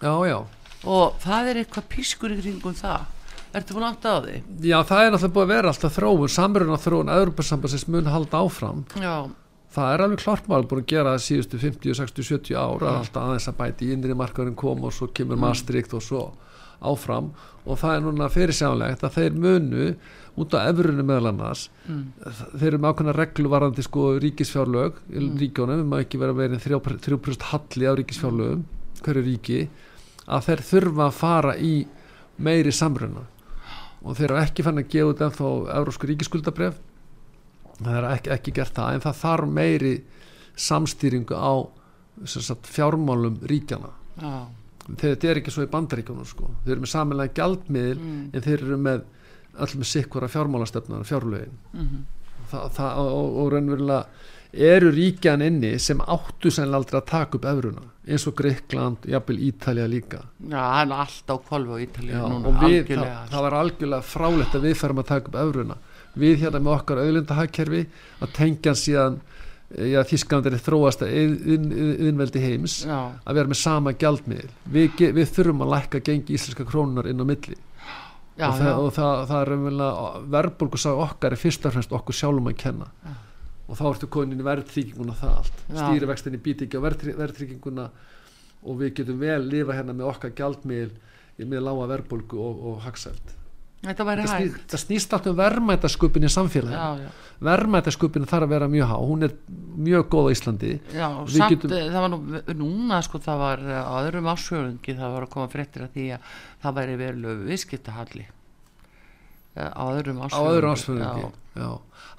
[0.04, 0.38] já, já,
[0.84, 3.08] og það er eitthvað pískur í kringum það.
[3.54, 4.36] Ertu búin átt á því?
[4.66, 8.80] já, það er náttúrulega búið að vera alltaf þróun, samruna þróun Európa-sambandsins mun halda áfram
[8.98, 9.30] Já,
[9.74, 13.50] það er alveg klart mál búin að gera síðustu 50, 60, 70 ára alltaf aðeins
[13.50, 16.24] að bæti í innri markaðurinn kom og svo kemur Maastricht og svo
[16.84, 17.32] áfram.
[17.64, 19.88] Og það er núna fyrirsjánlegt að þeir munu
[20.40, 21.68] út á efrunum meðal annars
[22.58, 26.66] þeir eru með ákveðna reglu varandi sko ríkisfjárlög í ríkjónum, við má ekki vera verið
[26.66, 28.64] 3% halli á ríkisfjárlögum
[29.04, 29.60] hverju ríki
[30.26, 31.74] að þeir þurfa að fara í
[32.44, 33.28] meiri samruna.
[34.04, 36.82] Og þeir eru ekki fann að gefa út ennþá eurósku ríkiskuldabref
[37.88, 39.94] það er ekki, ekki gert það en það þarf meiri
[40.68, 41.54] samstýringu á
[42.30, 43.94] sagt, fjármálum ríkjana
[44.84, 46.50] þegar þetta er ekki svo í bandaríkjunum sko.
[46.66, 49.06] þeir eru með samanlega gjaldmiðil en þeir eru með
[49.54, 51.58] allir með sikkvara fjármálastefnar fjárlögin.
[51.74, 52.06] Mhm,
[52.52, 54.06] það, það, og, og raunverulega
[54.54, 59.40] eru ríkjan inni sem áttu sennilega aldrei að taka upp efruna eins og Greikland, jafnvel
[59.48, 60.20] Ítalja líka.
[60.44, 63.58] Já, hann er allt á kolfu á Ítalíu Já, núna, og við, það, það var
[63.62, 65.78] algjörlega frálegt að við færum að taka upp efruna
[66.20, 67.84] við hérna með okkar auðlindahagkerfi
[68.22, 69.20] að tengja síðan
[69.74, 74.50] já, Þískland er þróast innveldi heims já, að vera með sama gjaldmiðil.
[74.76, 77.58] Við, við þurfum að lækka gengi íslenska krónunar inn á milli.
[78.34, 81.92] Já, og, það, og það, það er raunverulega verðbólgu sá okkar er fyrst og fremst
[81.94, 82.88] okkur sjálfum að kenna.
[83.70, 85.62] Og þá ertu konin í verðtrygginguna það allt.
[85.70, 87.86] Stýrivextinni býti ekki á verðtry- verðtrygginguna
[88.64, 90.92] og við getum vel lifa hérna með okkar gjaldmiðl
[91.42, 93.34] í með lága verðbólgu og, og það,
[93.84, 97.10] sný, það snýst allt um verðmætasköpun í samfélagi já, já,
[97.50, 98.96] verðmætasköpun þarf að vera mjög há.
[99.04, 99.34] Hún er
[99.84, 100.72] mjög góð á Íslandi.
[100.96, 101.90] Já samt getum- getum...
[101.92, 102.20] það var nú
[102.64, 106.06] núna sko það var eh, á öðrum ásjörungi það var að koma fréttir að því
[106.16, 106.32] að
[106.64, 108.26] það væri verið viðskiptahalli
[109.54, 111.26] Eh, á öðrum á ásjörungi öðru ásfjörðingi
[111.62, 111.68] já.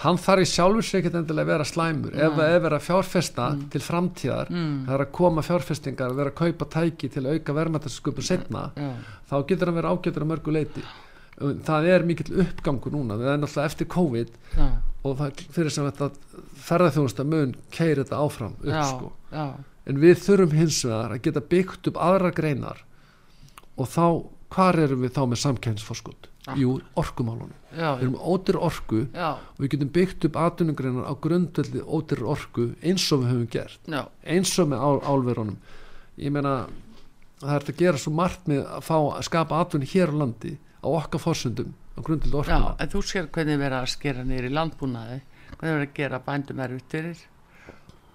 [0.05, 2.13] hann þarf í sjálfur sér ekkert endilega að vera slæmur.
[2.15, 4.85] Ef ef er að fjárfesta til framtíðar Mm.
[4.87, 8.63] það er að koma fjárfestingar að vera að kaupa tæki til að auka verðmætasköpun setna
[8.79, 8.93] já,
[9.27, 10.85] þá getur hann verið leiti
[11.39, 13.19] það er mikill uppgangur núna.
[13.21, 14.67] Það er náttúrulega eftir COVID já,
[15.05, 16.11] og það fyrir sem þetta
[16.65, 19.11] ferðarþjónusta mun keiri þetta áfram upp já, sko.
[19.33, 19.47] já,
[19.91, 22.85] en við þurfum hins vegar að geta byggt upp aðra greinar
[23.75, 24.07] og þá,
[24.55, 26.31] hvar erum við þá með samkæmsforskot?
[26.61, 27.55] Jú, orkumálunum.
[27.73, 33.07] Við erum ótir orku og við getum byggt upp atvinnugreinar á grundvelli ótir orku eins
[33.17, 33.81] og við höfum gert.
[34.23, 35.57] Eins og með ál, álverunum.
[36.21, 36.67] Ég meina
[37.41, 40.53] það er að gera svo margt með að fá að skapa atvinni hér á landi
[40.85, 44.53] á okkar fórsöndum á grundveldi já, orkuna en þú sér hvernig verið að skera í
[44.53, 45.21] landbúnaði
[45.55, 47.23] hvernig verið að gera bændum erfitt fyrir.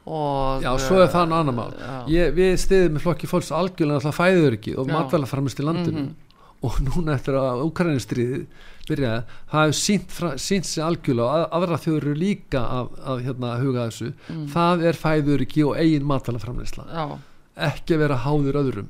[0.09, 1.73] Og Já, svo er það nú annar mál.
[1.77, 1.93] já.
[2.09, 4.93] ég, Við stiðum með flokki fólks algjörlega alltaf fæður ekki og Já.
[4.95, 6.05] matvælaframist í landinu.
[6.65, 8.39] Og núna eftir að Úkrainistriði
[8.89, 13.21] byrjaði, það hefur sínt, sínt sig algjörlega og að, aðra þjóður eru líka að, að
[13.27, 14.09] hérna, huga þessu.
[14.55, 17.05] Það er fæður ekki og eigin matvælaframistla já,
[17.69, 18.89] ekki að vera háður öðrum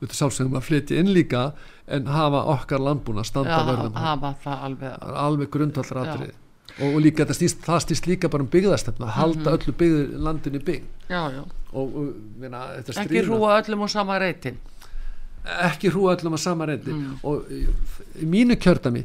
[0.00, 1.44] við sjálfsögum að flytja inn líka
[1.86, 6.32] en hafa okkar landbúna standa verðum alveg er alveg grundvallar atrið
[6.76, 10.82] og, og líka snýst, það snýst líka bara um byggðastefna halda öllu byggð, landinu bygg
[11.08, 11.42] já, já,
[11.72, 14.58] og, og þetta ekki hrúa öllum á sama reytin
[15.70, 17.16] ekki hrúa öllum að sama reyndi Mm.
[17.22, 17.62] og í,
[18.26, 19.04] mínu kjördami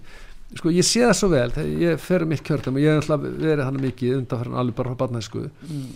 [0.58, 3.10] sko ég sé það svo vel þegar ég fer um mitt kjördami og ég hef
[3.10, 5.44] alltaf verið hann mikið undanfærin alveg bara frá barnæsku.
[5.70, 5.94] Mm.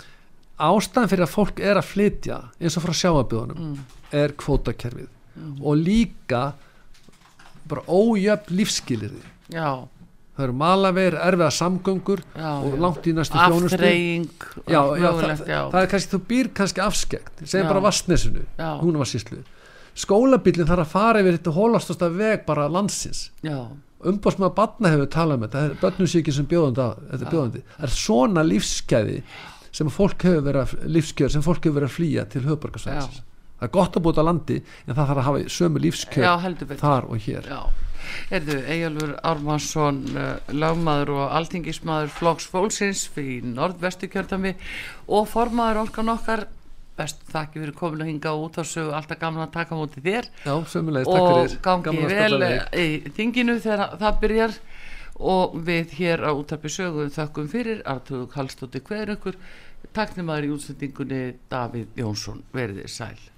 [0.69, 3.79] ástæðan fyrir að fólk er að flytja eins og frá sjáabjóðunum Mm.
[4.23, 5.11] Er kvótakerfið.
[5.61, 6.45] Og líka
[7.67, 9.87] bara ójöfn lífskilirði já,
[10.35, 13.79] það eru malaveir, erfiða samgöngur já, og langt í næstu þjónustu.
[13.79, 17.43] Aftreying já, já, það, það er kannski, þú býr kannski afskekt.
[17.43, 18.45] Segjum bara Vastnesinu,
[18.83, 19.41] hún var síslu
[19.95, 23.29] skólabílinn þarf að fara yfir þetta hólastasta veg bara landsins.
[23.45, 23.69] Já,
[24.05, 25.61] umbásmaður batna hefur talað um þetta.
[25.81, 27.61] Það er ekki sem bjóðandi, er bjóðandi.
[27.77, 29.21] Það er svona lífskeiði
[29.75, 33.23] sem fólk hefur verið að að flýja til höfborgarsvæðis
[33.59, 35.81] það er gott að búta á landi en það þarf að hafa sömu
[36.67, 36.81] betur.
[36.81, 37.47] þar og hér.
[37.49, 37.61] Já,
[38.37, 44.55] erðu Eyjálfur Ármannsson uh, lagmaður og alþingismadur Flokks Fólksins fyrir norðvestu kjördami
[45.07, 46.47] og formaður orkan okkar
[46.95, 50.29] best þakki fyrir komin að hinga út á sögu alltaf gamla að taka móti þér.
[50.45, 52.87] Já, sömulegis, takk og fyrir gangi Gaman að vel í
[53.17, 54.57] þinginu þegar það byrjar.
[55.15, 59.39] Og við hér á útarpi sögu þakkum fyrir Artur Kallstóttir hver ykkur
[59.95, 62.43] taknum aður í útsendingunni Davíð Jónsson.
[62.55, 63.34] Verið þér sæl